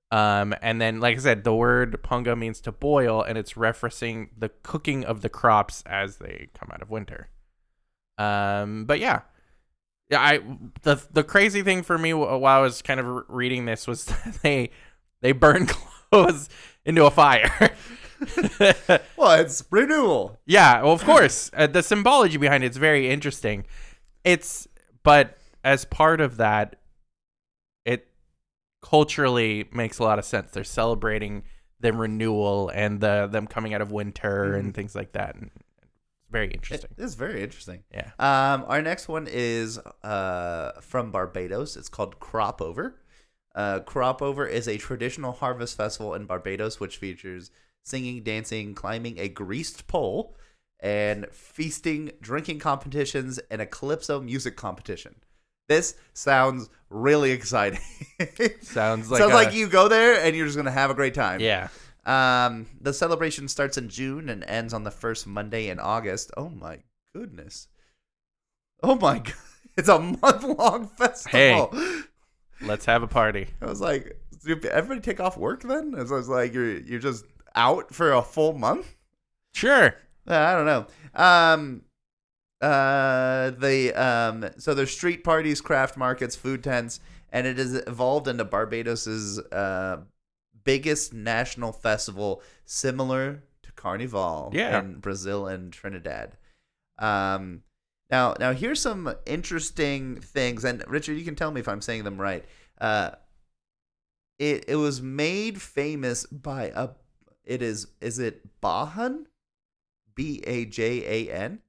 Um, 0.09 0.55
and 0.61 0.79
then, 0.79 1.01
like 1.01 1.17
I 1.17 1.19
said, 1.19 1.43
the 1.43 1.53
word 1.53 2.01
punga 2.01 2.37
means 2.37 2.61
to 2.61 2.71
boil, 2.71 3.21
and 3.21 3.37
it's 3.37 3.53
referencing 3.53 4.29
the 4.37 4.49
cooking 4.63 5.03
of 5.03 5.21
the 5.21 5.29
crops 5.29 5.83
as 5.85 6.15
they 6.17 6.47
come 6.57 6.69
out 6.71 6.81
of 6.81 6.89
winter. 6.89 7.27
Um, 8.17 8.85
but 8.85 8.99
yeah, 8.99 9.21
yeah. 10.09 10.21
I 10.21 10.39
the 10.83 11.03
the 11.11 11.23
crazy 11.23 11.61
thing 11.61 11.83
for 11.83 11.97
me 11.97 12.13
while 12.13 12.45
I 12.45 12.61
was 12.61 12.81
kind 12.81 13.01
of 13.01 13.25
reading 13.27 13.65
this 13.65 13.85
was 13.85 14.05
they 14.41 14.71
they 15.21 15.33
burn 15.33 15.67
clothes 16.11 16.49
into 16.85 17.05
a 17.05 17.11
fire. 17.11 17.75
Well, 19.15 19.39
it's 19.39 19.63
renewal. 19.69 20.39
Yeah, 20.47 20.81
well, 20.81 20.93
of 20.93 21.03
course, 21.03 21.51
uh, 21.55 21.67
the 21.67 21.83
symbology 21.83 22.37
behind 22.37 22.63
it's 22.63 22.77
very 22.77 23.11
interesting. 23.11 23.65
It's 24.23 24.67
but 25.03 25.37
as 25.63 25.85
part 25.85 26.19
of 26.19 26.37
that, 26.37 26.77
culturally 28.89 29.65
makes 29.73 29.99
a 29.99 30.03
lot 30.03 30.17
of 30.17 30.23
sense. 30.23 30.51
They're 30.51 30.63
celebrating 30.63 31.43
the 31.79 31.91
renewal 31.91 32.69
and 32.69 33.01
the 33.01 33.27
them 33.29 33.45
coming 33.45 33.73
out 33.73 33.81
of 33.81 33.91
winter 33.91 34.55
and 34.55 34.73
things 34.73 34.95
like 34.95 35.11
that. 35.11 35.35
And 35.35 35.51
it's 35.81 36.31
very 36.31 36.47
interesting. 36.47 36.89
It 36.97 37.03
is 37.03 37.15
very 37.15 37.43
interesting. 37.43 37.83
Yeah. 37.93 38.11
Um, 38.17 38.63
our 38.67 38.81
next 38.81 39.09
one 39.09 39.27
is 39.29 39.77
uh, 40.03 40.71
from 40.81 41.11
Barbados. 41.11 41.75
It's 41.75 41.89
called 41.89 42.19
Crop 42.19 42.61
Over. 42.61 43.01
Uh, 43.53 43.79
Crop 43.81 44.21
Over 44.21 44.47
is 44.47 44.67
a 44.67 44.77
traditional 44.77 45.33
harvest 45.33 45.75
festival 45.75 46.13
in 46.13 46.25
Barbados, 46.25 46.79
which 46.79 46.97
features 46.97 47.51
singing, 47.83 48.23
dancing, 48.23 48.73
climbing 48.73 49.19
a 49.19 49.27
greased 49.27 49.87
pole, 49.87 50.37
and 50.79 51.27
feasting, 51.31 52.11
drinking 52.21 52.59
competitions, 52.59 53.39
and 53.51 53.61
a 53.61 53.65
calypso 53.65 54.21
music 54.21 54.55
competition. 54.55 55.15
This 55.67 55.95
sounds 56.13 56.69
really 56.89 57.31
exciting. 57.31 57.79
Sounds 58.61 59.11
like 59.11 59.19
sounds 59.19 59.33
a- 59.33 59.35
like 59.35 59.53
you 59.53 59.67
go 59.67 59.87
there 59.87 60.21
and 60.23 60.35
you're 60.35 60.45
just 60.45 60.57
gonna 60.57 60.71
have 60.71 60.89
a 60.89 60.93
great 60.95 61.13
time. 61.13 61.39
Yeah. 61.41 61.67
Um, 62.05 62.67
the 62.79 62.93
celebration 62.93 63.47
starts 63.49 63.77
in 63.77 63.89
June 63.89 64.29
and 64.29 64.43
ends 64.45 64.73
on 64.73 64.83
the 64.83 64.91
first 64.91 65.27
Monday 65.27 65.67
in 65.69 65.79
August. 65.79 66.31
Oh 66.37 66.47
my 66.49 66.79
goodness. 67.13 67.67
Oh 68.81 68.95
my 68.95 69.19
god. 69.19 69.33
It's 69.77 69.89
a 69.89 69.99
month 69.99 70.43
long 70.43 70.87
festival. 70.87 71.69
Hey, 71.73 72.01
Let's 72.61 72.85
have 72.85 73.03
a 73.03 73.07
party. 73.07 73.47
I 73.61 73.65
was 73.65 73.81
like, 73.81 74.17
did 74.45 74.65
everybody 74.65 75.01
take 75.01 75.19
off 75.19 75.37
work 75.37 75.61
then? 75.63 75.93
It 75.95 76.09
was 76.09 76.29
like 76.29 76.53
you're 76.53 76.77
you're 76.79 76.99
just 76.99 77.25
out 77.55 77.93
for 77.93 78.13
a 78.13 78.21
full 78.23 78.53
month? 78.53 78.95
Sure. 79.53 79.93
I 80.27 80.53
don't 80.53 80.65
know. 80.65 80.85
Um 81.13 81.81
Uh, 82.59 83.51
the 83.51 83.93
um, 83.93 84.49
so 84.57 84.73
there's 84.73 84.91
street 84.91 85.23
parties, 85.23 85.61
craft 85.61 85.95
markets, 85.95 86.35
food 86.35 86.63
tents, 86.63 86.99
and 87.31 87.45
it 87.45 87.57
has 87.57 87.75
evolved 87.85 88.27
into 88.27 88.43
Barbados's 88.45 89.39
uh 89.51 89.97
biggest 90.63 91.13
national 91.13 91.71
festival, 91.71 92.41
similar 92.65 93.43
to 93.63 93.71
Carnival 93.73 94.49
Yeah. 94.53 94.79
in 94.79 94.95
Brazil 94.99 95.47
and 95.47 95.71
Trinidad. 95.71 96.35
Um, 96.97 97.61
now 98.09 98.33
now 98.39 98.53
here's 98.53 98.81
some 98.81 99.13
interesting 99.27 100.19
things, 100.19 100.63
and 100.65 100.83
Richard, 100.87 101.13
you 101.17 101.23
can 101.25 101.35
tell 101.35 101.51
me 101.51 101.59
if 101.61 101.67
I'm 101.67 101.81
saying 101.81 102.05
them 102.05 102.19
right. 102.19 102.43
Uh, 102.81 103.11
it 104.39 104.65
it 104.67 104.75
was 104.77 105.01
made 105.01 105.61
famous 105.61 106.25
by 106.25 106.71
a. 106.75 106.89
It 107.43 107.61
is 107.61 107.87
is 108.01 108.17
it 108.19 108.41
Bajan, 108.61 109.25
B 110.15 110.41
A 110.45 110.65
J 110.65 111.27
A 111.27 111.31
N. 111.33 111.59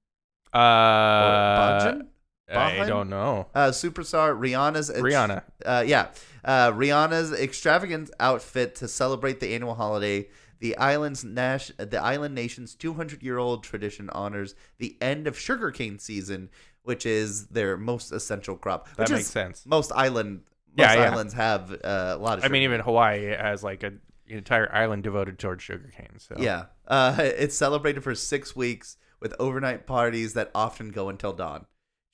Uh, 0.53 0.59
Bajan? 0.59 2.07
I 2.51 2.55
Bajan? 2.55 2.87
don't 2.89 3.11
know. 3.11 3.47
Uh, 3.55 3.69
superstar 3.69 4.37
Rihanna's 4.39 4.89
ex- 4.91 5.01
Rihanna. 5.01 5.43
Uh, 5.65 5.85
yeah, 5.87 6.09
uh, 6.45 6.73
Rihanna's 6.73 7.33
extravagant 7.33 8.11
outfit 8.21 8.75
to 8.77 8.89
celebrate 8.89 9.41
the 9.41 9.55
annual 9.55 9.75
holiday. 9.75 10.29
The 10.61 10.77
island's 10.77 11.25
Nash, 11.25 11.71
the 11.79 12.03
island 12.03 12.35
nation's 12.35 12.75
200-year-old 12.75 13.63
tradition 13.63 14.11
honors 14.11 14.55
the 14.79 14.97
end 15.01 15.27
of 15.29 15.39
sugarcane 15.39 15.99
season, 16.01 16.49
which 16.83 17.07
is 17.07 17.47
their 17.49 17.77
most 17.77 18.11
essential 18.11 18.57
crop. 18.57 18.89
That 18.97 19.05
which 19.05 19.11
makes 19.11 19.25
is 19.27 19.31
sense. 19.31 19.65
most 19.67 19.93
island, 19.95 20.41
most 20.77 20.89
Yeah, 20.89 20.95
yeah. 20.95 21.11
islands 21.13 21.35
have 21.35 21.71
uh, 21.71 21.77
a 21.85 22.19
lot 22.19 22.39
of. 22.39 22.45
I 22.45 22.49
mean, 22.49 22.63
even 22.63 22.81
Hawaii 22.81 23.27
has 23.27 23.63
like 23.63 23.83
a, 23.85 23.89
an 23.89 24.01
entire 24.29 24.73
island 24.75 25.05
devoted 25.05 25.39
towards 25.39 25.63
sugarcane. 25.63 26.19
So 26.19 26.35
Yeah. 26.39 26.65
Uh, 26.89 27.15
it's 27.19 27.55
celebrated 27.57 28.03
for 28.03 28.15
six 28.17 28.57
weeks 28.57 28.97
with 29.21 29.35
overnight 29.39 29.87
parties 29.87 30.35
that 30.35 30.51
often 30.55 30.91
go 30.91 31.09
until 31.09 31.33
dawn. 31.33 31.67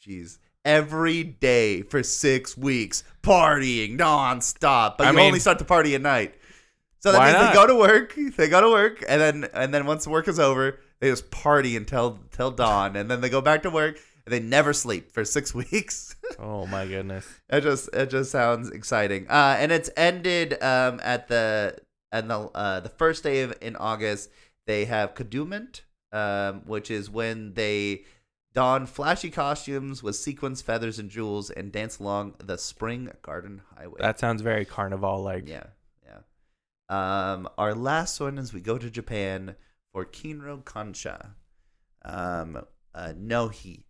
Jeez. 0.07 0.39
Every 0.65 1.23
day 1.23 1.83
for 1.83 2.03
six 2.03 2.57
weeks, 2.57 3.05
partying 3.23 3.99
nonstop. 3.99 4.97
But 4.99 5.07
I 5.07 5.11
you 5.11 5.17
mean- 5.17 5.27
only 5.27 5.39
start 5.41 5.59
to 5.59 5.65
party 5.65 5.95
at 5.95 6.01
night. 6.01 6.35
So 7.01 7.13
that 7.13 7.21
means 7.21 7.35
not? 7.35 7.49
they 7.49 7.55
go 7.55 7.67
to 7.67 7.75
work, 7.75 8.15
they 8.39 8.49
go 8.49 8.63
to 8.63 8.71
work, 8.71 9.05
and 9.07 9.21
then 9.21 9.51
and 9.53 9.75
then 9.75 9.85
once 9.85 10.07
work 10.07 10.27
is 10.27 10.39
over, 10.41 10.81
they 11.01 11.11
just 11.11 11.31
party 11.31 11.77
until 11.77 12.19
till 12.33 12.51
dawn, 12.51 12.97
and 12.97 13.11
then 13.11 13.21
they 13.21 13.29
go 13.29 13.43
back 13.43 13.63
to 13.65 13.71
work 13.71 13.99
and 14.25 14.33
they 14.33 14.41
never 14.41 14.73
sleep 14.73 15.13
for 15.13 15.23
six 15.23 15.55
weeks. 15.71 16.17
Oh 16.39 16.65
my 16.67 16.87
goodness. 16.87 17.27
It 17.51 17.61
just 17.61 17.91
it 17.93 18.09
just 18.09 18.31
sounds 18.31 18.71
exciting. 18.71 19.27
Uh, 19.29 19.55
and 19.59 19.71
it's 19.71 19.91
ended 19.99 20.55
um 20.63 20.99
at 21.03 21.29
the 21.29 21.77
and 22.11 22.31
the 22.31 22.39
uh 22.55 22.81
the 22.81 22.89
first 22.89 23.23
day 23.23 23.43
of 23.43 23.53
in 23.61 23.77
August 23.77 24.31
they 24.67 24.87
have 24.87 25.13
Kadooment, 25.15 25.83
um, 26.15 26.63
which 26.65 26.91
is 26.91 27.11
when 27.11 27.53
they 27.55 28.05
don 28.55 28.87
flashy 28.87 29.31
costumes 29.31 30.03
with 30.03 30.15
sequins, 30.17 30.63
feathers, 30.63 30.99
and 30.99 31.11
jewels 31.11 31.51
and 31.51 31.73
dance 31.73 31.99
along 31.99 32.35
the 32.39 32.57
Spring 32.57 33.11
Garden 33.21 33.63
Highway. 33.77 33.97
That 33.99 34.19
sounds 34.21 34.41
very 34.41 34.65
carnival 34.65 35.23
like. 35.23 35.49
yeah, 35.49 35.65
yeah. 36.07 36.21
Um, 36.89 37.49
our 37.59 37.75
last 37.75 38.21
one 38.21 38.39
is 38.39 38.55
we 38.55 38.61
go 38.61 38.79
to 38.79 38.89
Japan 38.89 39.57
for 39.93 40.05
Kinro 40.05 40.63
Kansha, 40.63 41.31
um, 42.05 42.65
uh, 42.95 43.13
Nohi, 43.17 43.87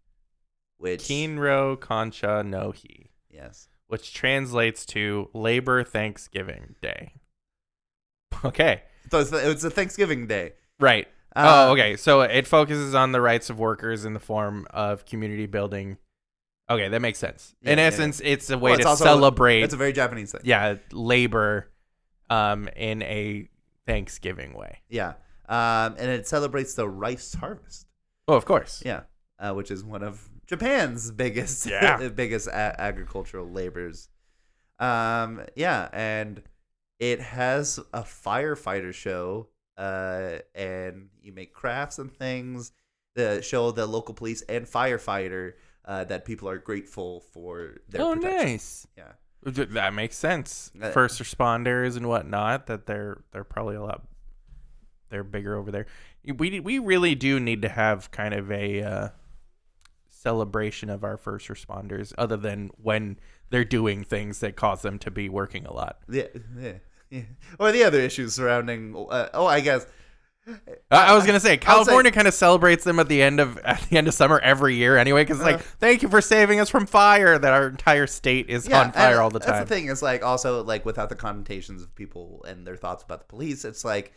which 0.79 1.03
Kinro 1.03 1.77
Kansha 1.77 2.45
no 2.45 2.73
Hi, 2.73 3.11
yes. 3.31 3.69
which 3.89 4.15
translates 4.15 4.87
to 4.87 5.29
Labor 5.35 5.85
Thanksgiving 5.85 6.75
Day. 6.81 7.13
Okay. 8.45 8.83
So 9.11 9.21
it's, 9.21 9.33
it's 9.33 9.65
a 9.65 9.71
Thanksgiving 9.71 10.27
Day. 10.27 10.55
Right. 10.81 11.07
Uh, 11.37 11.67
oh, 11.69 11.73
okay. 11.73 11.97
So 11.97 12.21
it 12.23 12.47
focuses 12.47 12.95
on 12.95 13.13
the 13.13 13.21
rights 13.21 13.51
of 13.51 13.59
workers 13.59 14.05
in 14.05 14.15
the 14.15 14.21
form 14.21 14.67
of 14.71 15.05
community 15.05 15.47
building. 15.47 15.97
Okay, 16.71 16.89
that 16.89 17.01
makes 17.01 17.19
sense. 17.19 17.55
Yeah, 17.61 17.73
in 17.73 17.79
yeah. 17.79 17.85
essence, 17.85 18.21
it's 18.25 18.49
a 18.51 18.57
way 18.57 18.71
Well, 18.73 18.81
it's 18.81 18.91
to 18.91 18.97
celebrate 18.97 19.63
It's 19.63 19.75
a 19.75 19.77
very 19.77 19.93
Japanese 19.93 20.33
thing. 20.33 20.41
yeah, 20.45 20.77
labor 20.93 21.71
um 22.31 22.69
in 22.77 23.03
a 23.03 23.49
Thanksgiving 23.87 24.55
way. 24.55 24.79
Yeah. 24.89 25.15
Um, 25.49 25.97
and 25.99 26.11
it 26.11 26.27
celebrates 26.27 26.73
the 26.75 26.89
rice 26.89 27.35
harvest. 27.35 27.87
Oh, 28.27 28.35
of 28.35 28.47
course. 28.47 28.83
Yeah. 28.85 29.03
Uh, 29.39 29.53
which 29.53 29.71
is 29.71 29.85
one 29.85 30.03
of 30.03 30.31
Japan's 30.47 31.11
biggest 31.11 31.67
Yeah. 31.71 32.09
biggest 32.15 32.47
a- 32.47 32.81
agricultural 32.81 33.47
labors. 33.51 34.09
Um, 34.79 35.43
yeah, 35.55 35.89
and 35.93 36.43
it 36.99 37.21
has 37.21 37.79
a 37.93 38.03
firefighter 38.03 38.95
show. 38.95 39.49
Uh, 39.77 40.39
and 40.55 41.09
you 41.23 41.33
make 41.33 41.53
crafts 41.53 41.99
and 41.99 42.13
things 42.13 42.73
that 43.17 43.45
show 43.45 43.71
the 43.71 43.87
local 43.87 44.15
police 44.15 44.43
and 44.43 44.67
firefighter 44.67 45.55
uh, 45.85 46.05
that 46.05 46.25
people 46.25 46.49
are 46.49 46.59
grateful 46.59 47.21
for 47.33 47.77
their 47.89 48.03
oh, 48.03 48.15
protection. 48.15 48.47
nice. 48.47 48.87
Yeah. 48.97 49.13
That 49.45 49.93
makes 49.93 50.17
sense. 50.17 50.73
Uh, 50.81 50.91
First 50.91 51.21
responders 51.23 51.97
and 51.97 52.09
whatnot. 52.09 52.67
That 52.67 52.87
they're 52.87 53.23
they're 53.31 53.45
probably 53.45 53.77
a 53.77 53.83
lot. 53.83 54.07
They're 55.11 55.25
bigger 55.25 55.57
over 55.57 55.71
there. 55.71 55.87
We 56.25 56.61
we 56.61 56.79
really 56.79 57.15
do 57.15 57.39
need 57.39 57.61
to 57.63 57.69
have 57.69 58.11
kind 58.11 58.33
of 58.33 58.51
a 58.51 58.83
uh, 58.83 59.09
celebration 60.09 60.89
of 60.89 61.05
our 61.05 61.19
first 61.19 61.49
responders, 61.49 62.15
other 62.17 62.39
than 62.39 62.71
when 62.83 63.19
they're 63.51 63.65
doing 63.65 64.03
things 64.03 64.41
that 64.41 64.57
cause 64.57 64.81
them 64.81 64.99
to 65.01 65.11
be 65.11 65.29
working 65.29 65.67
a 65.67 65.73
lot. 65.75 65.99
Yeah, 66.09 66.29
yeah, 66.59 66.79
yeah. 67.11 67.23
Or 67.59 67.73
the 67.73 67.85
other 67.85 68.01
issues 68.01 68.35
surrounding. 68.35 68.95
Uh, 68.97 69.29
oh, 69.35 69.47
I 69.47 69.61
guess. 69.61 69.87
I, 70.91 71.15
was 71.15 71.25
gonna 71.25 71.41
say 71.41 71.57
California 71.57 72.13
kind 72.13 72.29
of 72.29 72.35
celebrates 72.35 72.85
them 72.85 72.99
at 72.99 73.09
the 73.09 73.23
end 73.23 73.41
of 73.41 73.59
at 73.65 73.81
the 73.89 73.97
end 73.97 74.09
of 74.09 74.15
summer 74.15 74.39
every 74.41 74.75
year 74.75 74.97
anyway, 74.97 75.25
because 75.25 75.41
like 75.41 75.61
thank 75.61 76.03
you 76.03 76.09
for 76.09 76.21
saving 76.21 76.61
us 76.61 76.69
from 76.69 76.87
fire. 76.87 77.39
That 77.39 77.53
our 77.53 77.69
entire 77.69 78.07
state 78.07 78.51
is 78.51 78.69
on 78.69 78.93
fire 78.93 79.21
all 79.21 79.31
the 79.31 79.39
time. 79.39 79.53
That's 79.53 79.69
the 79.69 79.75
thing. 79.75 79.87
Is 79.87 80.03
like 80.03 80.23
also 80.25 80.63
like 80.63 80.85
without 80.85 81.09
the 81.09 81.15
connotations 81.15 81.83
of 81.83 81.95
people 81.95 82.45
and 82.47 82.67
their 82.67 82.77
thoughts 82.77 83.03
about 83.03 83.21
the 83.21 83.27
police. 83.27 83.65
It's 83.65 83.85
like 83.85 84.13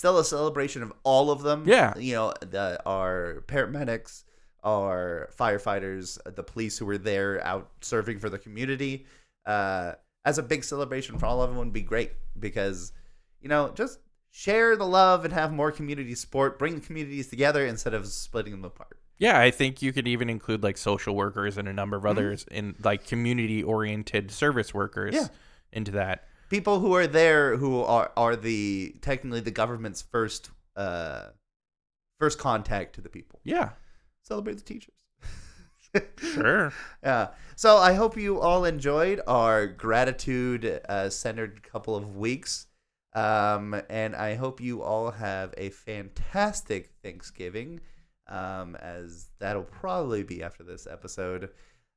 still 0.00 0.18
a 0.18 0.24
celebration 0.24 0.82
of 0.82 0.92
all 1.02 1.30
of 1.30 1.42
them. 1.42 1.64
Yeah. 1.66 1.96
You 1.98 2.14
know, 2.14 2.34
the 2.40 2.80
our 2.84 3.44
paramedics, 3.46 4.24
our 4.62 5.30
firefighters, 5.38 6.18
the 6.34 6.42
police 6.42 6.78
who 6.78 6.86
were 6.86 6.98
there 6.98 7.44
out 7.44 7.70
serving 7.80 8.18
for 8.18 8.28
the 8.28 8.38
community. 8.38 9.06
Uh, 9.46 9.92
as 10.24 10.38
a 10.38 10.42
big 10.42 10.64
celebration 10.64 11.18
for 11.18 11.26
all 11.26 11.42
of 11.42 11.50
them 11.50 11.58
would 11.58 11.72
be 11.72 11.82
great 11.82 12.12
because 12.38 12.92
you 13.40 13.48
know 13.48 13.70
just 13.74 13.98
share 14.30 14.76
the 14.76 14.86
love 14.86 15.24
and 15.24 15.34
have 15.34 15.52
more 15.52 15.72
community 15.72 16.14
support. 16.14 16.58
Bring 16.58 16.74
the 16.76 16.80
communities 16.80 17.28
together 17.28 17.66
instead 17.66 17.94
of 17.94 18.06
splitting 18.06 18.52
them 18.52 18.64
apart. 18.64 18.98
Yeah, 19.18 19.38
I 19.38 19.50
think 19.50 19.82
you 19.82 19.92
could 19.92 20.08
even 20.08 20.30
include 20.30 20.62
like 20.62 20.78
social 20.78 21.14
workers 21.14 21.58
and 21.58 21.68
a 21.68 21.72
number 21.72 21.96
of 21.96 22.06
others 22.06 22.46
in 22.50 22.74
like 22.82 23.06
community 23.06 23.62
oriented 23.62 24.30
service 24.30 24.72
workers 24.72 25.14
Yeah. 25.14 25.26
into 25.72 25.90
that. 25.92 26.26
people 26.48 26.80
who 26.80 26.94
are 26.94 27.06
there 27.06 27.56
who 27.56 27.82
are 27.82 28.10
are 28.16 28.34
the 28.36 28.94
technically 29.02 29.40
the 29.40 29.50
government's 29.50 30.02
first 30.02 30.50
uh 30.76 31.26
first 32.18 32.38
contact 32.38 32.94
to 32.94 33.00
the 33.00 33.08
people 33.08 33.40
Yeah, 33.44 33.70
celebrate 34.22 34.54
the 34.56 34.62
teachers 34.64 34.94
sure. 36.18 36.72
yeah 37.02 37.28
so 37.56 37.76
i 37.76 37.92
hope 37.94 38.16
you 38.16 38.40
all 38.40 38.64
enjoyed 38.64 39.20
our 39.26 39.66
gratitude 39.66 40.80
uh, 40.88 41.08
centered 41.10 41.62
couple 41.62 41.96
of 41.96 42.16
weeks 42.16 42.66
um 43.14 43.80
and 43.90 44.14
i 44.14 44.34
hope 44.34 44.60
you 44.60 44.82
all 44.82 45.10
have 45.10 45.52
a 45.58 45.70
fantastic 45.70 46.90
thanksgiving 47.02 47.80
um 48.28 48.76
as 48.76 49.30
that'll 49.40 49.62
probably 49.64 50.22
be 50.22 50.42
after 50.42 50.62
this 50.62 50.86
episode 50.86 51.50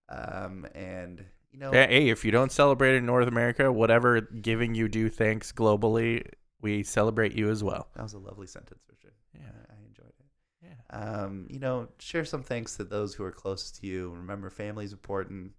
um 0.10 0.66
and 0.74 1.24
you 1.52 1.60
know 1.60 1.72
hey, 1.72 2.10
if 2.10 2.26
you 2.26 2.32
don't 2.32 2.52
celebrate 2.52 2.96
in 2.96 3.06
North 3.06 3.28
America, 3.28 3.72
whatever 3.72 4.22
giving 4.22 4.74
you 4.74 4.88
do 4.88 5.08
thanks 5.08 5.52
globally, 5.52 6.26
we 6.62 6.82
celebrate 6.82 7.34
you 7.34 7.52
as 7.52 7.64
well. 7.64 7.88
that 7.96 8.02
was 8.02 8.14
a 8.14 8.18
lovely 8.18 8.48
sentence 8.48 8.82
richard 8.90 9.14
Yeah. 9.36 9.42
i 9.70 9.74
I 9.74 9.78
enjoyed 9.88 10.08
it 10.20 10.26
Yeah. 10.64 10.70
Um, 10.94 11.48
you 11.50 11.60
know, 11.60 11.88
share 11.98 12.24
some 12.24 12.44
thanks 12.44 12.78
to 12.78 12.84
those 12.84 13.16
who 13.16 13.24
are 13.24 13.32
closest 13.32 13.82
to 13.82 13.88
you. 13.88 14.12
Remember, 14.12 14.50
family's 14.50 14.94
important. 14.94 15.52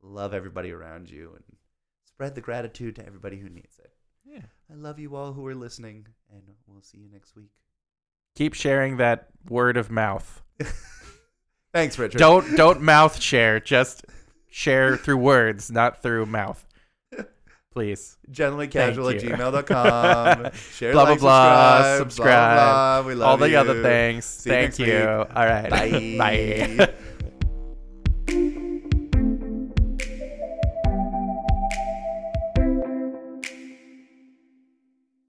Love 0.00 0.32
everybody 0.32 0.70
around 0.70 1.10
you 1.10 1.32
and 1.34 1.44
spread 2.04 2.36
the 2.36 2.40
gratitude 2.40 2.94
to 2.96 3.06
everybody 3.06 3.36
who 3.38 3.48
needs 3.48 3.78
it. 3.80 3.92
Yeah. 4.24 4.42
I 4.70 4.74
love 4.74 5.00
you 5.00 5.16
all 5.16 5.32
who 5.32 5.44
are 5.46 5.54
listening, 5.54 6.06
and 6.30 6.42
we'll 6.66 6.82
see 6.82 6.98
you 6.98 7.08
next 7.12 7.34
week. 7.34 7.50
Keep 8.36 8.54
sharing 8.54 8.98
that 8.98 9.28
word 9.48 9.76
of 9.76 9.90
mouth. 9.90 10.42
Thanks, 11.72 11.98
Richard. 11.98 12.18
Don't 12.18 12.56
don't 12.56 12.80
mouth 12.80 13.20
share, 13.20 13.60
just 13.60 14.04
share 14.48 14.96
through 14.96 15.18
words, 15.18 15.70
not 15.70 16.02
through 16.02 16.26
mouth. 16.26 16.65
Please. 17.76 18.16
Gentlemen 18.30 18.70
casual 18.70 19.10
at 19.10 19.16
gmail.com. 19.16 20.50
Share, 20.72 20.92
Blah, 20.92 21.02
like, 21.02 21.20
blah, 21.20 21.48
blah, 21.82 21.96
subscribe. 21.98 21.98
subscribe. 21.98 22.56
Blah, 22.56 23.02
blah, 23.02 23.02
blah. 23.02 23.08
We 23.08 23.14
love 23.16 23.28
All 23.28 23.36
the 23.36 23.50
you. 23.50 23.58
other 23.58 23.82
things. 23.82 24.24
See 24.24 24.48
Thank 24.48 24.78
you. 24.78 24.86
week. 24.86 25.04
All 25.04 25.26
right. 25.44 25.68
Bye. 26.16 26.16
Bye. 26.16 26.94